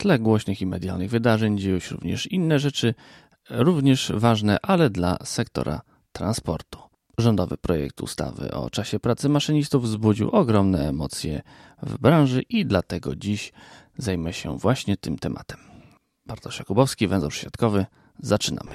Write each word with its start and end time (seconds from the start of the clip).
tle 0.00 0.18
głośnych 0.18 0.62
i 0.62 0.66
medialnych 0.66 1.10
wydarzeń 1.10 1.58
dzieją 1.58 1.78
się 1.78 1.94
również 1.94 2.26
inne 2.26 2.58
rzeczy, 2.58 2.94
również 3.50 4.12
ważne, 4.14 4.58
ale 4.62 4.90
dla 4.90 5.18
sektora 5.24 5.80
transportu. 6.12 6.78
Rządowy 7.18 7.56
projekt 7.56 8.00
ustawy 8.00 8.50
o 8.50 8.70
czasie 8.70 9.00
pracy 9.00 9.28
maszynistów 9.28 9.82
wzbudził 9.82 10.30
ogromne 10.30 10.88
emocje 10.88 11.42
w 11.82 11.98
branży 11.98 12.42
i 12.42 12.66
dlatego 12.66 13.16
dziś 13.16 13.52
zajmę 13.98 14.32
się 14.32 14.58
właśnie 14.58 14.96
tym 14.96 15.18
tematem. 15.18 15.58
Bartosz 16.26 16.58
Jakubowski, 16.58 17.08
węzeł 17.08 17.28
przysiadkowy. 17.28 17.86
Zaczynamy. 18.18 18.70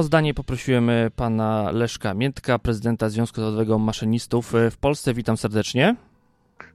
O 0.00 0.02
zdanie 0.02 0.34
poprosiłem 0.34 0.90
e, 0.90 1.10
pana 1.10 1.70
Leszka 1.70 2.14
Miętka, 2.14 2.58
prezydenta 2.58 3.08
Związku 3.08 3.40
Zawodowego 3.40 3.78
Maszynistów 3.78 4.54
e, 4.54 4.70
w 4.70 4.76
Polsce. 4.76 5.14
Witam 5.14 5.36
serdecznie. 5.36 5.96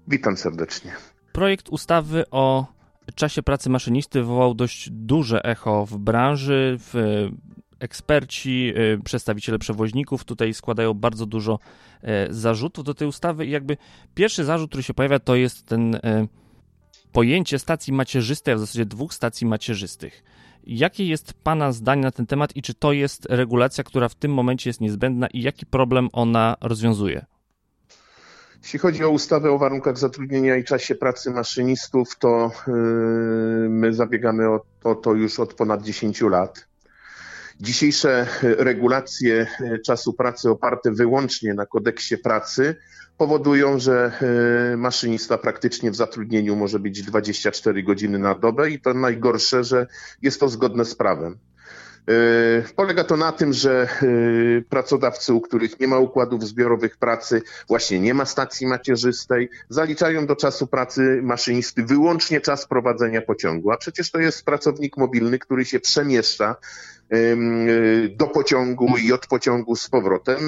Witam 0.08 0.38
serdecznie. 0.38 0.92
Projekt 1.32 1.70
ustawy 1.70 2.24
o 2.32 2.66
czasie 3.16 3.44
pracy 3.44 3.70
maszynisty 3.70 4.20
wywołał 4.20 4.54
dość 4.54 4.90
duże 4.92 5.44
echo 5.44 5.86
w 5.86 5.98
branży. 5.98 6.78
W 6.80 6.94
eksperci, 7.80 8.74
przedstawiciele 9.04 9.60
przewoźników 9.60 10.24
tutaj 10.24 10.54
składają 10.54 10.94
bardzo 10.94 11.26
dużo 11.26 11.60
e, 12.02 12.34
zarzutów 12.34 12.84
do 12.84 12.94
tej 12.94 13.08
ustawy 13.08 13.46
i 13.46 13.52
jakby 13.52 13.78
pierwszy 14.16 14.44
zarzut, 14.44 14.70
który 14.70 14.84
się 14.84 14.94
pojawia, 14.94 15.20
to 15.20 15.36
jest 15.36 15.66
ten 15.66 16.00
pojęcie 17.12 17.60
stacji 17.60 17.94
macierzystej, 17.94 18.54
a 18.54 18.58
w 18.58 18.60
zasadzie 18.60 18.86
dwóch 18.86 19.14
stacji 19.14 19.48
macierzystych. 19.48 20.24
Jakie 20.68 21.06
jest 21.08 21.34
Pana 21.34 21.72
zdanie 21.72 22.02
na 22.02 22.12
ten 22.12 22.26
temat 22.26 22.56
i 22.56 22.62
czy 22.62 22.74
to 22.74 22.94
jest 22.94 23.28
regulacja, 23.30 23.84
która 23.84 24.10
w 24.10 24.16
tym 24.16 24.34
momencie 24.34 24.70
jest 24.70 24.82
niezbędna 24.82 25.28
i 25.28 25.42
jaki 25.42 25.66
problem 25.66 26.10
ona 26.14 26.56
rozwiązuje? 26.62 27.26
Jeśli 28.64 28.80
chodzi 28.80 29.04
o 29.04 29.10
ustawę 29.10 29.52
o 29.52 29.58
warunkach 29.58 29.98
zatrudnienia 29.98 30.56
i 30.56 30.64
czasie 30.64 30.96
pracy 30.96 31.32
maszynistów, 31.32 32.20
to 32.20 32.52
yy, 32.68 32.74
my 33.70 33.94
zabiegamy 33.94 34.50
o 34.50 34.66
to, 34.84 34.96
to 34.96 35.14
już 35.14 35.40
od 35.40 35.54
ponad 35.54 35.84
10 35.84 36.22
lat. 36.22 36.68
Dzisiejsze 37.60 38.28
regulacje 38.42 39.48
czasu 39.86 40.14
pracy 40.14 40.50
oparte 40.50 40.92
wyłącznie 40.92 41.54
na 41.54 41.66
kodeksie 41.66 42.18
pracy 42.18 42.76
powodują, 43.18 43.80
że 43.80 44.12
e, 44.74 44.78
maszynista 44.78 45.38
praktycznie 45.38 45.92
w 45.92 45.96
zatrudnieniu 45.96 46.56
może 46.56 46.80
być 46.80 47.02
24 47.02 47.84
godziny 47.84 48.20
na 48.20 48.36
dobę 48.36 48.70
i 48.70 48.80
to 48.80 48.94
najgorsze, 48.94 49.64
że 49.64 49.88
jest 50.22 50.40
to 50.40 50.50
zgodne 50.50 50.86
z 50.86 50.96
prawem. 50.96 51.38
E, 52.10 52.74
polega 52.76 53.04
to 53.04 53.18
na 53.18 53.32
tym, 53.32 53.54
że 53.54 53.88
e, 54.02 54.08
pracodawcy, 54.70 55.34
u 55.34 55.42
których 55.42 55.80
nie 55.80 55.88
ma 55.88 56.00
układów 56.00 56.44
zbiorowych 56.44 56.98
pracy, 56.98 57.42
właśnie 57.68 58.00
nie 58.00 58.14
ma 58.14 58.26
stacji 58.26 58.68
macierzystej, 58.68 59.50
zaliczają 59.70 60.26
do 60.26 60.36
czasu 60.36 60.68
pracy 60.68 61.20
maszynisty 61.24 61.84
wyłącznie 61.84 62.42
czas 62.42 62.68
prowadzenia 62.68 63.22
pociągu. 63.22 63.72
A 63.72 63.78
przecież 63.78 64.12
to 64.12 64.20
jest 64.20 64.46
pracownik 64.46 64.98
mobilny, 64.98 65.40
który 65.40 65.66
się 65.66 65.80
przemieszcza 65.80 66.56
do 68.18 68.28
pociągu 68.28 68.98
i 68.98 69.12
od 69.12 69.28
pociągu 69.28 69.76
z 69.76 69.90
powrotem 69.90 70.40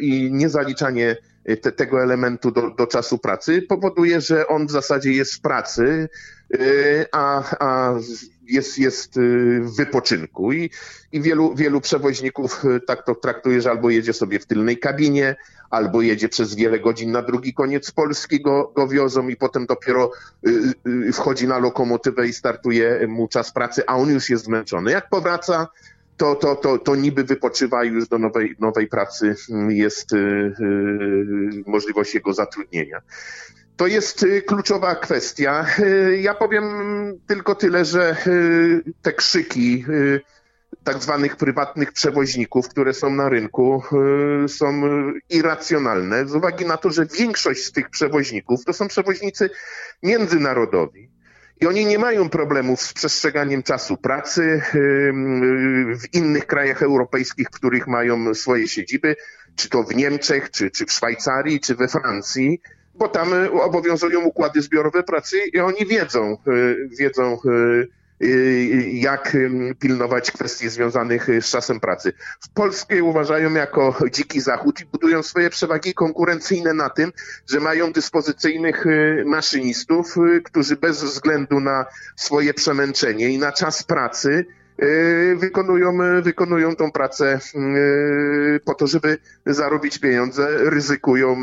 i 0.00 0.32
niezaliczanie 0.32 1.16
te, 1.56 1.72
tego 1.72 2.02
elementu 2.02 2.50
do, 2.50 2.70
do 2.70 2.86
czasu 2.86 3.18
pracy 3.18 3.62
powoduje, 3.62 4.20
że 4.20 4.46
on 4.46 4.66
w 4.66 4.70
zasadzie 4.70 5.12
jest 5.12 5.34
w 5.34 5.40
pracy, 5.40 6.08
y, 6.54 7.06
a, 7.12 7.44
a 7.60 7.94
jest, 8.42 8.78
jest 8.78 9.16
y, 9.16 9.60
w 9.60 9.76
wypoczynku. 9.76 10.52
I, 10.52 10.70
i 11.12 11.20
wielu, 11.20 11.54
wielu 11.54 11.80
przewoźników 11.80 12.64
tak 12.86 13.04
to 13.06 13.14
traktuje, 13.14 13.60
że 13.60 13.70
albo 13.70 13.90
jedzie 13.90 14.12
sobie 14.12 14.38
w 14.38 14.46
tylnej 14.46 14.78
kabinie, 14.78 15.36
albo 15.70 16.02
jedzie 16.02 16.28
przez 16.28 16.54
wiele 16.54 16.80
godzin 16.80 17.12
na 17.12 17.22
drugi 17.22 17.54
koniec 17.54 17.90
Polski, 17.90 18.40
go, 18.40 18.72
go 18.76 18.88
wiozą 18.88 19.28
i 19.28 19.36
potem 19.36 19.66
dopiero 19.66 20.12
wchodzi 21.12 21.48
na 21.48 21.58
lokomotywę 21.58 22.28
i 22.28 22.32
startuje 22.32 23.06
mu 23.08 23.28
czas 23.28 23.52
pracy, 23.52 23.82
a 23.86 23.96
on 23.96 24.10
już 24.10 24.30
jest 24.30 24.44
zmęczony. 24.44 24.90
Jak 24.90 25.08
powraca, 25.08 25.68
to, 26.20 26.34
to, 26.34 26.56
to, 26.56 26.78
to 26.78 26.96
niby 26.96 27.24
wypoczywa 27.24 27.84
i 27.84 27.88
już 27.88 28.08
do 28.08 28.18
nowej, 28.18 28.56
nowej 28.58 28.86
pracy 28.86 29.34
jest 29.68 30.12
y, 30.12 30.16
y, 30.16 30.54
możliwość 31.66 32.14
jego 32.14 32.32
zatrudnienia. 32.32 33.00
To 33.76 33.86
jest 33.86 34.22
y, 34.22 34.42
kluczowa 34.42 34.94
kwestia. 34.94 35.66
Ja 36.20 36.34
powiem 36.34 36.64
tylko 37.26 37.54
tyle, 37.54 37.84
że 37.84 38.16
te 39.02 39.12
krzyki 39.12 39.84
tak 40.84 41.02
zwanych 41.02 41.36
prywatnych 41.36 41.92
przewoźników, 41.92 42.68
które 42.68 42.94
są 42.94 43.10
na 43.10 43.28
rynku, 43.28 43.82
są 44.48 44.82
irracjonalne 45.30 46.26
z 46.26 46.34
uwagi 46.34 46.66
na 46.66 46.76
to, 46.76 46.90
że 46.90 47.06
większość 47.06 47.64
z 47.64 47.72
tych 47.72 47.90
przewoźników 47.90 48.64
to 48.64 48.72
są 48.72 48.88
przewoźnicy 48.88 49.50
międzynarodowi. 50.02 51.09
I 51.60 51.66
oni 51.66 51.86
nie 51.86 51.98
mają 51.98 52.28
problemów 52.28 52.82
z 52.82 52.92
przestrzeganiem 52.92 53.62
czasu 53.62 53.96
pracy 53.96 54.62
w 56.00 56.14
innych 56.14 56.46
krajach 56.46 56.82
europejskich, 56.82 57.46
w 57.46 57.50
których 57.50 57.86
mają 57.86 58.34
swoje 58.34 58.68
siedziby, 58.68 59.16
czy 59.56 59.68
to 59.68 59.82
w 59.82 59.94
Niemczech, 59.94 60.50
czy, 60.50 60.70
czy 60.70 60.86
w 60.86 60.92
Szwajcarii, 60.92 61.60
czy 61.60 61.74
we 61.74 61.88
Francji, 61.88 62.60
bo 62.94 63.08
tam 63.08 63.34
y, 63.34 63.52
obowiązują 63.52 64.20
układy 64.20 64.62
zbiorowe 64.62 65.02
pracy 65.02 65.38
i 65.54 65.58
oni 65.58 65.86
wiedzą, 65.86 66.36
y, 66.48 66.88
wiedzą 66.98 67.38
y, 67.44 67.88
Y, 67.90 67.99
jak 68.92 69.36
pilnować 69.78 70.30
kwestii 70.30 70.68
związanych 70.68 71.28
y, 71.28 71.42
z 71.42 71.46
czasem 71.46 71.80
pracy. 71.80 72.12
W 72.40 72.48
Polsce 72.48 73.02
uważają 73.02 73.54
jako 73.54 73.96
dziki 74.10 74.40
zachód 74.40 74.80
i 74.80 74.86
budują 74.86 75.22
swoje 75.22 75.50
przewagi 75.50 75.94
konkurencyjne 75.94 76.74
na 76.74 76.90
tym, 76.90 77.12
że 77.50 77.60
mają 77.60 77.92
dyspozycyjnych 77.92 78.86
y, 78.86 79.24
maszynistów, 79.26 80.14
którzy 80.44 80.76
bez 80.76 81.04
względu 81.04 81.60
na 81.60 81.86
swoje 82.16 82.54
przemęczenie 82.54 83.28
i 83.28 83.38
na 83.38 83.52
czas 83.52 83.82
pracy 83.82 84.46
wykonują, 85.36 85.98
wykonują 86.22 86.76
tą 86.76 86.92
pracę 86.92 87.40
po 88.64 88.74
to, 88.74 88.86
żeby 88.86 89.18
zarobić 89.46 89.98
pieniądze, 89.98 90.48
ryzykują 90.70 91.42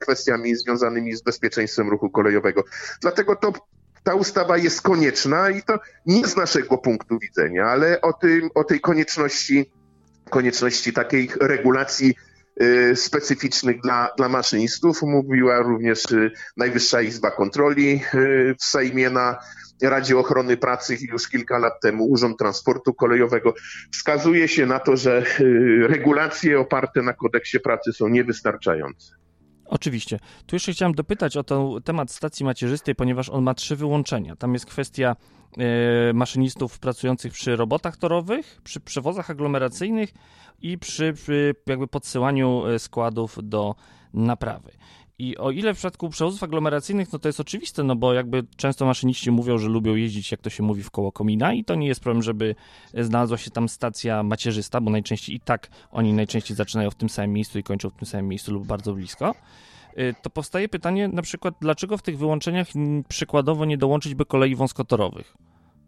kwestiami 0.00 0.56
związanymi 0.56 1.16
z 1.16 1.22
bezpieczeństwem 1.22 1.88
ruchu 1.88 2.10
kolejowego. 2.10 2.64
Dlatego 3.00 3.36
to 3.36 3.52
ta 4.04 4.14
ustawa 4.14 4.56
jest 4.56 4.82
konieczna 4.82 5.50
i 5.50 5.62
to 5.62 5.78
nie 6.06 6.26
z 6.26 6.36
naszego 6.36 6.78
punktu 6.78 7.18
widzenia, 7.18 7.64
ale 7.64 8.00
o, 8.00 8.12
tym, 8.12 8.50
o 8.54 8.64
tej 8.64 8.80
konieczności, 8.80 9.70
konieczności 10.30 10.92
takiej 10.92 11.30
regulacji 11.40 12.14
y, 12.62 12.96
specyficznych 12.96 13.80
dla, 13.80 14.08
dla 14.16 14.28
maszynistów 14.28 15.02
mówiła 15.02 15.58
również 15.58 16.04
y, 16.10 16.30
Najwyższa 16.56 17.02
Izba 17.02 17.30
Kontroli 17.30 18.00
y, 18.14 18.54
w 18.60 18.64
Sejmie 18.64 19.10
na 19.10 19.38
Radzie 19.82 20.18
Ochrony 20.18 20.56
Pracy 20.56 20.96
już 21.12 21.28
kilka 21.28 21.58
lat 21.58 21.80
temu 21.82 22.04
Urząd 22.04 22.38
Transportu 22.38 22.94
Kolejowego 22.94 23.54
wskazuje 23.92 24.48
się 24.48 24.66
na 24.66 24.78
to, 24.78 24.96
że 24.96 25.24
regulacje 25.88 26.60
oparte 26.60 27.02
na 27.02 27.12
kodeksie 27.12 27.60
pracy 27.60 27.92
są 27.92 28.08
niewystarczające. 28.08 29.21
Oczywiście. 29.72 30.18
Tu 30.46 30.56
jeszcze 30.56 30.72
chciałem 30.72 30.94
dopytać 30.94 31.36
o 31.36 31.44
ten 31.44 31.58
temat 31.84 32.10
stacji 32.10 32.44
macierzystej, 32.44 32.94
ponieważ 32.94 33.28
on 33.28 33.42
ma 33.42 33.54
trzy 33.54 33.76
wyłączenia. 33.76 34.36
Tam 34.36 34.54
jest 34.54 34.66
kwestia 34.66 35.16
y, 36.10 36.14
maszynistów 36.14 36.78
pracujących 36.78 37.32
przy 37.32 37.56
robotach 37.56 37.96
torowych, 37.96 38.60
przy 38.64 38.80
przewozach 38.80 39.30
aglomeracyjnych 39.30 40.12
i 40.62 40.78
przy, 40.78 41.12
przy 41.12 41.54
jakby 41.66 41.86
podsyłaniu 41.86 42.66
e, 42.66 42.78
składów 42.78 43.38
do 43.42 43.74
naprawy. 44.14 44.72
I 45.22 45.36
o 45.36 45.50
ile 45.50 45.74
w 45.74 45.76
przypadku 45.76 46.08
przewozów 46.08 46.42
aglomeracyjnych, 46.42 47.12
no 47.12 47.18
to 47.18 47.28
jest 47.28 47.40
oczywiste, 47.40 47.84
no 47.84 47.96
bo 47.96 48.14
jakby 48.14 48.44
często 48.56 48.86
maszyniści 48.86 49.30
mówią, 49.30 49.58
że 49.58 49.68
lubią 49.68 49.94
jeździć, 49.94 50.30
jak 50.30 50.40
to 50.40 50.50
się 50.50 50.62
mówi, 50.62 50.82
w 50.82 50.90
koło 50.90 51.12
komina 51.12 51.52
i 51.52 51.64
to 51.64 51.74
nie 51.74 51.86
jest 51.86 52.00
problem, 52.00 52.22
żeby 52.22 52.54
znalazła 52.94 53.38
się 53.38 53.50
tam 53.50 53.68
stacja 53.68 54.22
macierzysta, 54.22 54.80
bo 54.80 54.90
najczęściej 54.90 55.36
i 55.36 55.40
tak 55.40 55.70
oni 55.92 56.12
najczęściej 56.12 56.56
zaczynają 56.56 56.90
w 56.90 56.94
tym 56.94 57.08
samym 57.08 57.32
miejscu 57.32 57.58
i 57.58 57.62
kończą 57.62 57.90
w 57.90 57.94
tym 57.94 58.06
samym 58.06 58.28
miejscu 58.28 58.52
lub 58.52 58.66
bardzo 58.66 58.94
blisko. 58.94 59.34
Y, 59.98 60.14
to 60.22 60.30
powstaje 60.30 60.68
pytanie 60.68 61.08
na 61.08 61.22
przykład, 61.22 61.54
dlaczego 61.60 61.98
w 61.98 62.02
tych 62.02 62.18
wyłączeniach 62.18 62.68
przykładowo 63.08 63.64
nie 63.64 63.78
dołączyć 63.78 64.14
by 64.14 64.24
kolei 64.24 64.56
wąskotorowych? 64.56 65.36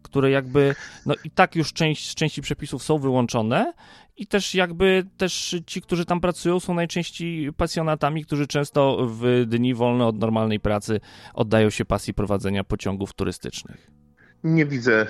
które 0.05 0.31
jakby, 0.31 0.75
no 1.05 1.13
i 1.23 1.31
tak 1.31 1.55
już 1.55 1.73
część 1.73 2.09
z 2.09 2.15
części 2.15 2.41
przepisów 2.41 2.83
są 2.83 2.97
wyłączone 2.97 3.73
i 4.17 4.27
też 4.27 4.55
jakby 4.55 5.05
też 5.17 5.55
ci, 5.65 5.81
którzy 5.81 6.05
tam 6.05 6.21
pracują 6.21 6.59
są 6.59 6.73
najczęściej 6.73 7.53
pasjonatami, 7.53 8.25
którzy 8.25 8.47
często 8.47 9.07
w 9.09 9.45
dni 9.47 9.73
wolne 9.73 10.05
od 10.05 10.19
normalnej 10.19 10.59
pracy 10.59 10.99
oddają 11.33 11.69
się 11.69 11.85
pasji 11.85 12.13
prowadzenia 12.13 12.63
pociągów 12.63 13.13
turystycznych. 13.13 13.91
nie 14.43 14.65
widzę 14.65 15.07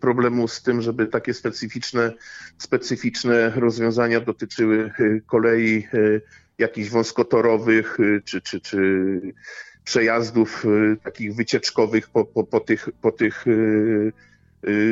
problemu 0.00 0.48
z 0.48 0.62
tym, 0.62 0.82
żeby 0.82 1.06
takie 1.06 1.34
specyficzne, 1.34 2.12
specyficzne 2.58 3.50
rozwiązania 3.50 4.20
dotyczyły 4.20 4.90
kolei 5.26 5.86
jakichś 6.58 6.88
wąskotorowych 6.90 7.98
czy, 8.24 8.40
czy, 8.40 8.60
czy 8.60 9.20
przejazdów 9.84 10.66
takich 11.02 11.34
wycieczkowych 11.34 12.08
po, 12.08 12.24
po, 12.24 12.44
po 12.44 12.60
tych, 12.60 12.88
po 13.00 13.12
tych 13.12 13.44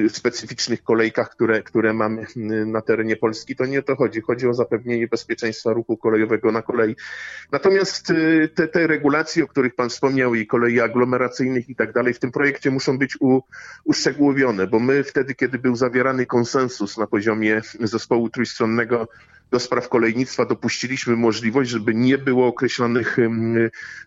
specyficznych 0.09 0.83
kolejkach, 0.83 1.31
które, 1.31 1.63
które 1.63 1.93
mamy 1.93 2.23
y, 2.23 2.67
na 2.67 2.81
terenie 2.81 3.17
Polski, 3.17 3.57
to 3.57 3.67
nie 3.67 3.79
o 3.79 3.83
to 3.83 3.97
chodzi. 3.97 4.21
Chodzi 4.21 4.49
o 4.49 4.55
zapewnienie 4.55 5.09
bezpieczeństwa 5.09 5.73
ruchu 5.73 5.97
kolejowego 5.97 6.53
na 6.53 6.63
kolei. 6.63 6.97
Natomiast 7.53 8.11
y, 8.11 8.49
te, 8.55 8.69
te 8.69 8.87
regulacje, 8.87 9.45
o 9.45 9.47
których 9.47 9.75
Pan 9.75 9.89
wspomniał, 9.89 10.35
i 10.35 10.47
kolei 10.47 10.81
aglomeracyjnych 10.81 11.69
i 11.69 11.77
tak 11.77 11.93
dalej, 11.93 12.15
w 12.15 12.19
tym 12.19 12.33
projekcie 12.33 12.71
muszą 12.71 12.99
być 12.99 13.17
u, 13.21 13.41
uszczegółowione, 13.85 14.67
bo 14.67 14.81
my 14.81 15.05
wtedy, 15.05 15.35
kiedy 15.35 15.59
był 15.59 15.77
zawierany 15.77 16.27
konsensus 16.27 16.99
na 16.99 17.07
poziomie 17.07 17.61
zespołu 17.81 18.31
trójstronnego 18.31 19.09
do 19.51 19.61
spraw 19.61 19.89
kolejnictwa 19.89 20.45
dopuściliśmy 20.45 21.17
możliwość, 21.17 21.71
żeby 21.71 21.95
nie 21.95 22.19
było 22.19 22.47
określonych 22.47 23.17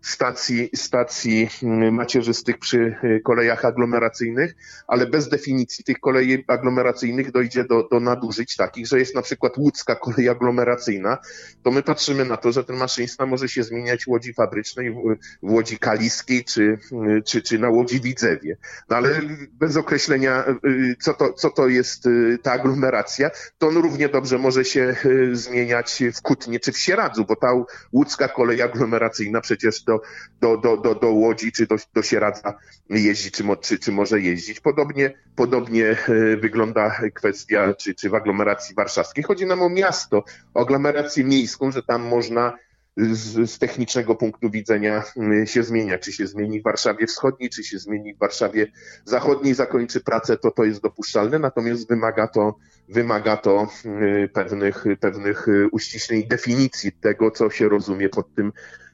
stacji, 0.01 0.69
stacji 0.75 1.49
macierzystych 1.91 2.59
przy 2.59 2.95
y, 3.03 3.21
kolejach 3.23 3.65
aglomeracyjnych, 3.65 4.55
ale 4.87 5.07
bez 5.07 5.29
definicji 5.29 5.83
tych 5.83 5.99
kolei 5.99 6.43
aglomeracyjnych 6.47 7.31
dojdzie 7.31 7.63
do, 7.63 7.87
do 7.91 7.99
nadużyć 7.99 8.55
takich, 8.55 8.87
że 8.87 8.99
jest 8.99 9.15
na 9.15 9.21
przykład 9.21 9.57
łódzka 9.57 9.95
kolej 9.95 10.29
aglomeracyjna, 10.29 11.17
to 11.63 11.71
my 11.71 11.83
patrzymy 11.83 12.25
na 12.25 12.37
to, 12.37 12.51
że 12.51 12.63
ten 12.63 12.75
maszynista 12.75 13.25
może 13.25 13.49
się 13.49 13.63
zmieniać 13.63 14.05
w 14.05 14.07
łodzi 14.07 14.33
fabrycznej, 14.33 14.91
w, 14.91 15.17
łodzi 15.41 15.77
kaliskiej 15.77 16.43
czy, 16.43 16.77
y, 17.17 17.21
czy, 17.25 17.41
czy 17.41 17.59
na 17.59 17.69
łodzi 17.69 18.01
Widzewie. 18.01 18.57
No 18.89 18.97
ale 18.97 19.21
bez 19.53 19.77
określenia, 19.77 20.45
y, 20.65 20.95
co 20.99 21.13
to, 21.13 21.33
co 21.33 21.49
to 21.49 21.67
jest 21.67 22.09
ta 22.43 22.51
aglomeracja, 22.51 23.31
to 23.57 23.67
on 23.67 23.77
równie 23.77 24.09
dobrze 24.09 24.37
może 24.37 24.65
się 24.65 24.95
zmieniać 25.35 26.03
w 26.15 26.21
Kutnie 26.21 26.59
czy 26.59 26.71
w 26.71 26.77
Sieradzu, 26.77 27.25
bo 27.25 27.35
ta 27.35 27.47
łódzka 27.93 28.27
kolej 28.27 28.61
aglomeracyjna 28.61 29.41
przecież 29.41 29.83
do, 29.83 30.01
do, 30.41 30.57
do, 30.57 30.77
do, 30.77 30.95
do 30.95 31.11
Łodzi 31.11 31.51
czy 31.51 31.67
do, 31.67 31.75
do 31.93 32.01
Sieradza 32.01 32.53
jeździ, 32.89 33.31
czy, 33.31 33.43
czy, 33.61 33.79
czy 33.79 33.91
może 33.91 34.21
jeździć. 34.21 34.59
Podobnie, 34.59 35.13
podobnie 35.35 35.89
e, 35.89 36.37
wygląda 36.37 37.01
kwestia, 37.13 37.73
czy, 37.73 37.95
czy 37.95 38.09
w 38.09 38.15
aglomeracji 38.15 38.75
warszawskiej. 38.75 39.23
Chodzi 39.23 39.45
nam 39.45 39.61
o 39.61 39.69
miasto, 39.69 40.23
o 40.53 40.61
aglomerację 40.61 41.23
miejską, 41.23 41.71
że 41.71 41.83
tam 41.83 42.01
można 42.01 42.53
z, 42.97 43.49
z, 43.49 43.59
technicznego 43.59 44.15
punktu 44.15 44.49
widzenia 44.49 45.03
mm, 45.17 45.47
się 45.47 45.63
zmienia. 45.63 45.97
Czy 45.97 46.11
się 46.11 46.27
zmieni 46.27 46.61
w 46.61 46.63
Warszawie 46.63 47.07
Wschodniej, 47.07 47.49
czy 47.49 47.63
się 47.63 47.79
zmieni 47.79 48.15
w 48.15 48.17
Warszawie 48.17 48.67
Zachodniej, 49.05 49.53
zakończy 49.55 49.99
pracę, 49.99 50.37
to 50.37 50.51
to 50.51 50.63
jest 50.63 50.81
dopuszczalne, 50.81 51.39
natomiast 51.39 51.87
wymaga 51.87 52.27
to, 52.27 52.55
wymaga 52.89 53.37
to 53.37 53.67
mm, 53.85 54.29
pewnych, 54.29 54.85
pewnych 54.99 55.47
y, 55.47 55.67
uściśleń 55.71 56.27
definicji 56.27 56.91
tego, 56.91 57.31
co 57.31 57.49
się 57.49 57.69
rozumie 57.69 58.09
pod 58.09 58.35
tym, 58.35 58.51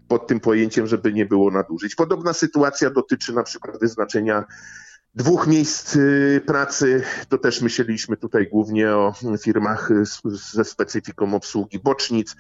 pod 0.08 0.28
tym 0.28 0.40
pojęciem, 0.40 0.88
żeby 0.88 1.14
nie 1.14 1.26
było 1.26 1.52
nadużyć. 1.52 1.96
Podobna 1.96 2.34
sytuacja 2.34 2.90
dotyczy 2.90 3.34
na 3.34 3.44
przykład 3.44 3.80
wyznaczenia 3.80 4.46
dwóch 5.16 5.48
miejsc 5.48 5.96
y, 5.96 6.42
pracy. 6.46 7.04
To 7.30 7.38
też 7.38 7.62
myśleliśmy 7.62 8.18
tutaj 8.18 8.48
głównie 8.48 8.90
o 8.90 9.14
firmach 9.42 9.90
ze 10.24 10.64
specyfiką 10.64 11.34
obsługi 11.36 11.80
bocznic, 11.80 12.36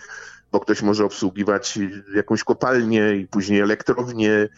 bo 0.51 0.59
ktoś 0.59 0.81
może 0.81 1.05
obsługiwać 1.05 1.79
jakąś 2.15 2.43
kopalnię 2.43 3.15
i 3.15 3.27
później 3.27 3.59
elektrownię, 3.59 4.49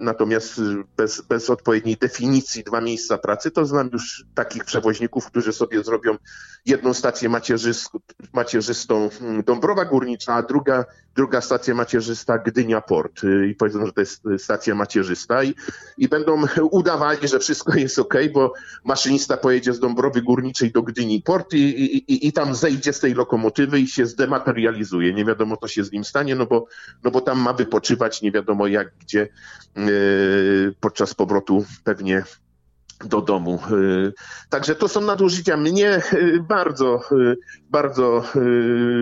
natomiast 0.00 0.60
bez, 0.96 1.20
bez 1.20 1.50
odpowiedniej 1.50 1.96
definicji 1.96 2.64
dwa 2.64 2.80
miejsca 2.80 3.18
pracy, 3.18 3.50
to 3.50 3.66
znam 3.66 3.90
już 3.92 4.24
takich 4.34 4.64
przewoźników, 4.64 5.26
którzy 5.26 5.52
sobie 5.52 5.84
zrobią 5.84 6.16
jedną 6.66 6.94
stację 6.94 7.28
macierzystą 8.32 9.10
mm, 9.20 9.42
Dąbrowa 9.42 9.84
Górnicza, 9.84 10.34
a 10.34 10.42
druga, 10.42 10.84
druga 11.14 11.40
stacja 11.40 11.74
macierzysta 11.74 12.38
Gdynia 12.38 12.80
Port. 12.80 13.24
E, 13.24 13.46
I 13.46 13.54
powiedzą, 13.54 13.86
że 13.86 13.92
to 13.92 14.00
jest 14.00 14.22
stacja 14.38 14.74
macierzysta 14.74 15.44
i, 15.44 15.54
i 15.98 16.08
będą 16.08 16.42
udawali, 16.70 17.28
że 17.28 17.38
wszystko 17.38 17.74
jest 17.74 17.98
ok, 17.98 18.14
bo 18.34 18.52
maszynista 18.84 19.36
pojedzie 19.36 19.72
z 19.72 19.80
Dąbrowy 19.80 20.22
Górniczej 20.22 20.72
do 20.72 20.82
Gdyni 20.82 21.22
Port 21.22 21.54
i, 21.54 21.58
i, 21.58 22.28
i 22.28 22.32
tam 22.32 22.54
zejdzie 22.54 22.92
z 22.92 23.00
tej 23.00 23.14
lokomotywy 23.14 23.80
i 23.80 23.88
się 23.88 24.06
zdematerializuje. 24.06 25.14
Nie 25.14 25.24
wiadomo, 25.24 25.56
co 25.56 25.68
się 25.68 25.84
z 25.84 25.92
nim 25.92 26.04
stanie, 26.04 26.34
no 26.34 26.46
bo, 26.46 26.66
no 27.04 27.10
bo 27.10 27.20
tam 27.20 27.40
ma 27.40 27.52
wypoczywać, 27.52 28.22
nie 28.22 28.32
wiadomo 28.32 28.66
jak, 28.66 28.92
gdzie 29.00 29.28
podczas 30.80 31.14
powrotu 31.14 31.64
pewnie 31.84 32.24
do 33.04 33.20
domu. 33.20 33.60
E, 33.66 34.12
także 34.50 34.74
to 34.74 34.88
są 34.88 35.00
nadużycia. 35.00 35.56
Mnie 35.56 35.88
e, 35.88 36.02
bardzo, 36.48 37.00
bardzo 37.70 38.24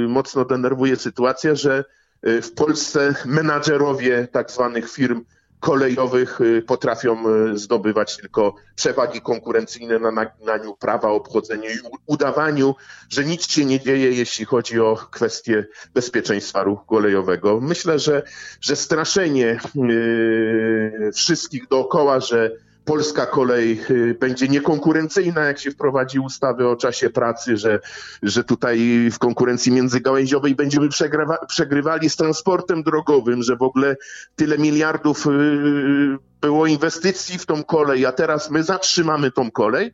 mocno 0.08 0.44
denerwuje 0.44 0.97
sytuacja, 0.97 1.55
że 1.55 1.85
w 2.23 2.52
Polsce 2.55 3.14
menadżerowie 3.25 4.29
tak 4.32 4.50
zwanych 4.50 4.93
firm 4.93 5.25
kolejowych 5.61 6.41
y, 6.41 6.62
potrafią 6.62 7.25
y, 7.29 7.59
zdobywać 7.59 8.17
tylko 8.17 8.55
przewagi 8.75 9.21
konkurencyjne 9.21 9.99
na 9.99 10.11
naginaniu 10.11 10.77
prawa, 10.77 11.09
obchodzeniu 11.09 11.71
i 11.71 11.79
udawaniu, 12.07 12.75
że 13.09 13.25
nic 13.25 13.51
się 13.51 13.65
nie 13.65 13.81
dzieje, 13.81 14.12
jeśli 14.12 14.45
chodzi 14.45 14.81
o 14.81 14.97
kwestie 15.11 15.67
bezpieczeństwa 15.95 16.62
ruchu 16.62 16.87
kolejowego. 16.87 17.61
Myślę, 17.61 17.99
że, 17.99 18.23
że 18.61 18.77
straszenie 18.77 19.61
yy, 19.75 21.11
wszystkich 21.15 21.69
dookoła, 21.69 22.21
że 22.21 22.51
polska 22.85 23.27
kolej 23.27 23.81
y, 23.91 24.17
będzie 24.21 24.49
niekonkurencyjna, 24.49 25.44
jak 25.44 25.59
się 25.59 25.71
wprowadzi 25.71 26.19
ustawy 26.19 26.69
o 26.69 26.77
czasie 26.77 27.11
pracy, 27.11 27.56
że, 27.56 27.81
że 28.23 28.44
tutaj 28.44 29.09
w 29.12 29.19
konkurencji 29.19 29.73
międzygałęziowej 29.73 30.55
będziemy 30.55 30.88
przegrywa, 30.88 31.47
przegrywali 31.47 32.11
z 32.11 32.17
transportem 32.17 32.82
drogowym, 32.82 33.43
że 33.43 33.56
w 33.56 33.62
ogóle 33.62 33.97
tyle 34.37 34.59
miliardów 34.59 35.27
y, 35.27 35.31
było 36.41 36.67
inwestycji 36.67 37.38
w 37.38 37.47
tą 37.47 37.65
kolej, 37.65 38.06
a 38.06 38.12
teraz 38.12 38.50
my 38.50 38.62
zatrzymamy 38.62 39.31
tą 39.31 39.50
kolej 39.50 39.93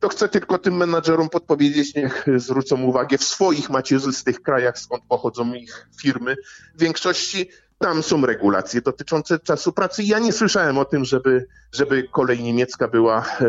to 0.00 0.08
chcę 0.08 0.28
tylko 0.28 0.58
tym 0.58 0.76
menadżerom 0.76 1.28
podpowiedzieć, 1.28 1.94
niech 1.94 2.26
zwrócą 2.36 2.82
uwagę 2.82 3.18
w 3.18 3.24
swoich 3.24 3.70
macierzystych 3.70 4.42
krajach, 4.42 4.78
skąd 4.78 5.02
pochodzą 5.08 5.54
ich 5.54 5.88
firmy, 6.00 6.36
w 6.74 6.80
większości 6.80 7.50
tam 7.78 8.02
są 8.02 8.26
regulacje 8.26 8.80
dotyczące 8.80 9.38
czasu 9.38 9.72
pracy. 9.72 10.02
Ja 10.02 10.18
nie 10.18 10.32
słyszałem 10.32 10.78
o 10.78 10.84
tym, 10.84 11.04
żeby, 11.04 11.46
żeby 11.72 12.08
kolej 12.08 12.42
niemiecka 12.42 12.88
była 12.88 13.18
e, 13.40 13.46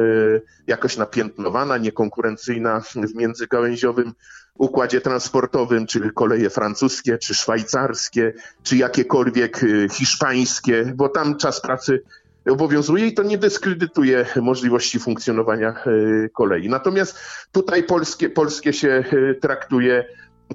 jakoś 0.67 0.97
napiętnowana, 0.97 1.77
niekonkurencyjna 1.77 2.81
w 2.81 3.15
międzygałęziowym 3.15 4.13
układzie 4.55 5.01
transportowym, 5.01 5.87
czy 5.87 6.11
koleje 6.11 6.49
francuskie, 6.49 7.17
czy 7.17 7.35
szwajcarskie, 7.35 8.33
czy 8.63 8.77
jakiekolwiek 8.77 9.63
e, 9.63 9.89
hiszpańskie, 9.89 10.93
bo 10.95 11.09
tam 11.09 11.37
czas 11.37 11.61
pracy 11.61 12.03
obowiązuje 12.49 13.07
i 13.07 13.13
to 13.13 13.23
nie 13.23 13.37
dyskredytuje 13.37 14.25
możliwości 14.35 14.99
funkcjonowania 14.99 15.69
e, 15.69 15.83
kolei. 16.29 16.69
Natomiast 16.69 17.19
tutaj 17.51 17.83
polskie, 17.83 18.29
polskie 18.29 18.73
się 18.73 19.03
traktuje 19.41 20.05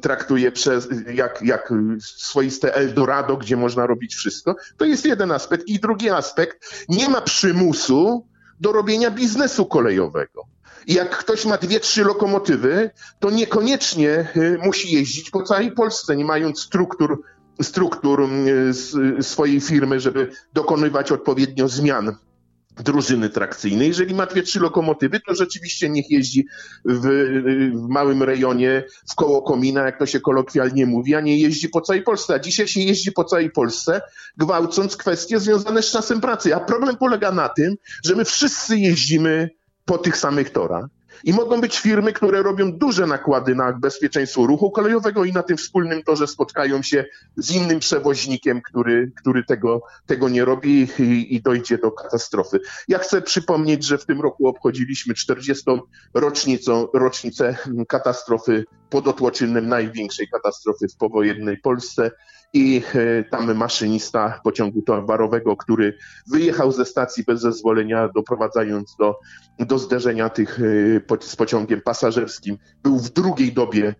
traktuje 0.01 0.53
przez, 0.53 0.89
jak, 1.15 1.43
jak 1.43 1.73
swoiste 2.01 2.75
Eldorado, 2.75 3.37
gdzie 3.37 3.57
można 3.57 3.87
robić 3.87 4.15
wszystko. 4.15 4.57
To 4.77 4.85
jest 4.85 5.05
jeden 5.05 5.33
aspekt. 5.33 5.69
I 5.69 5.81
drugi 5.81 6.11
aspekt, 6.11 6.85
nie 6.89 7.09
ma 7.09 7.21
przymusu 7.21 8.27
do 8.61 8.73
robienia 8.73 9.11
biznesu 9.11 9.67
kolejowego. 9.67 10.43
Jak 10.87 11.19
ktoś 11.19 11.45
ma 11.45 11.59
dwie, 11.59 11.81
trzy 11.81 12.05
lokomotywy, 12.05 12.91
to 13.19 13.31
niekoniecznie 13.31 14.29
y, 14.37 14.59
musi 14.65 14.95
jeździć 14.95 15.31
po 15.31 15.43
całej 15.43 15.73
Polsce, 15.73 16.17
nie 16.17 16.25
mając 16.25 16.61
struktur, 16.61 17.23
struktur 17.63 18.29
y, 19.19 19.23
swojej 19.23 19.61
firmy, 19.61 20.01
żeby 20.01 20.31
dokonywać 20.53 21.13
odpowiednio 21.13 21.69
zmian 21.69 22.17
drużyny 22.77 23.31
trakcyjnej. 23.31 23.89
Jeżeli 23.89 24.15
ma 24.15 24.27
dwie, 24.27 24.43
trzy 24.43 24.61
lokomotywy, 24.61 25.21
to 25.21 25.35
rzeczywiście 25.35 25.89
niech 25.89 26.11
jeździ 26.11 26.47
w, 26.85 27.07
w, 27.75 27.89
małym 27.89 28.23
rejonie 28.23 28.85
w 29.11 29.15
koło 29.15 29.43
komina, 29.43 29.83
jak 29.83 29.99
to 29.99 30.07
się 30.07 30.21
kolokwialnie 30.21 30.87
mówi, 30.87 31.15
a 31.15 31.21
nie 31.21 31.39
jeździ 31.39 31.69
po 31.69 31.81
całej 31.81 32.03
Polsce. 32.03 32.35
A 32.35 32.39
dzisiaj 32.39 32.69
się 32.69 32.81
jeździ 32.81 33.13
po 33.13 33.25
całej 33.25 33.51
Polsce, 33.51 34.01
gwałcąc 34.37 34.97
kwestie 34.97 35.41
związane 35.41 35.83
z 35.83 35.91
czasem 35.91 36.21
pracy. 36.21 36.55
A 36.55 36.61
problem 36.61 36.97
polega 36.97 37.33
na 37.33 37.49
tym, 37.49 37.77
że 38.05 38.15
my 38.15 38.25
wszyscy 38.25 38.79
jeździmy 38.79 39.51
po 39.85 39.99
tych 39.99 40.17
samych 40.17 40.51
torach. 40.51 40.87
I 41.25 41.33
mogą 41.33 41.61
być 41.61 41.79
firmy, 41.79 42.13
które 42.13 42.43
robią 42.43 42.73
duże 42.73 43.07
nakłady 43.07 43.55
na 43.55 43.73
bezpieczeństwo 43.73 44.47
ruchu 44.47 44.71
kolejowego 44.71 45.25
i 45.25 45.33
na 45.33 45.43
tym 45.43 45.57
wspólnym 45.57 46.03
torze 46.03 46.27
spotkają 46.27 46.83
się 46.83 47.05
z 47.37 47.51
innym 47.51 47.79
przewoźnikiem, 47.79 48.63
który, 48.63 49.13
który 49.17 49.45
tego, 49.45 49.83
tego 50.07 50.29
nie 50.29 50.45
robi 50.45 50.89
i, 50.99 51.35
i 51.35 51.43
dojdzie 51.43 51.79
do 51.79 51.93
katastrofy. 51.93 52.61
Ja 52.89 52.99
chcę 52.99 53.23
przypomnieć, 53.23 53.85
że 53.85 53.99
w 53.99 54.07
tym 54.07 54.21
roku 54.21 54.49
obchodziliśmy 54.49 55.15
40. 55.15 55.65
rocznicą, 56.15 56.89
rocznicę 56.95 57.57
katastrofy 57.89 58.65
pod 58.91 59.09
Otłoczynnem, 59.09 59.69
największej 59.69 60.29
katastrofy 60.29 60.89
w 60.89 60.97
powojennej 60.97 61.59
Polsce 61.59 62.11
i 62.53 62.83
tam 63.31 63.55
maszynista 63.55 64.41
pociągu 64.45 64.83
towarowego, 64.83 65.57
który 65.57 65.99
wyjechał 66.33 66.73
ze 66.73 66.85
stacji 66.85 67.25
bez 67.25 67.41
zezwolenia, 67.41 68.09
doprowadzając 68.15 68.97
do, 68.97 69.19
do 69.59 69.79
zderzenia 69.79 70.29
tych 70.29 70.61
z 71.21 71.37
pociągiem 71.37 71.81
pasażerskim, 71.81 72.59
był 72.83 72.99
w 72.99 73.11
drugiej 73.11 73.53
dobie 73.53 73.95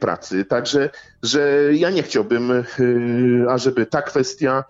pracy. 0.00 0.44
Także, 0.44 0.90
że 1.22 1.60
ja 1.72 1.90
nie 1.90 2.02
chciałbym, 2.02 2.52
ażeby 3.48 3.86
ta 3.86 4.02
kwestia 4.02 4.64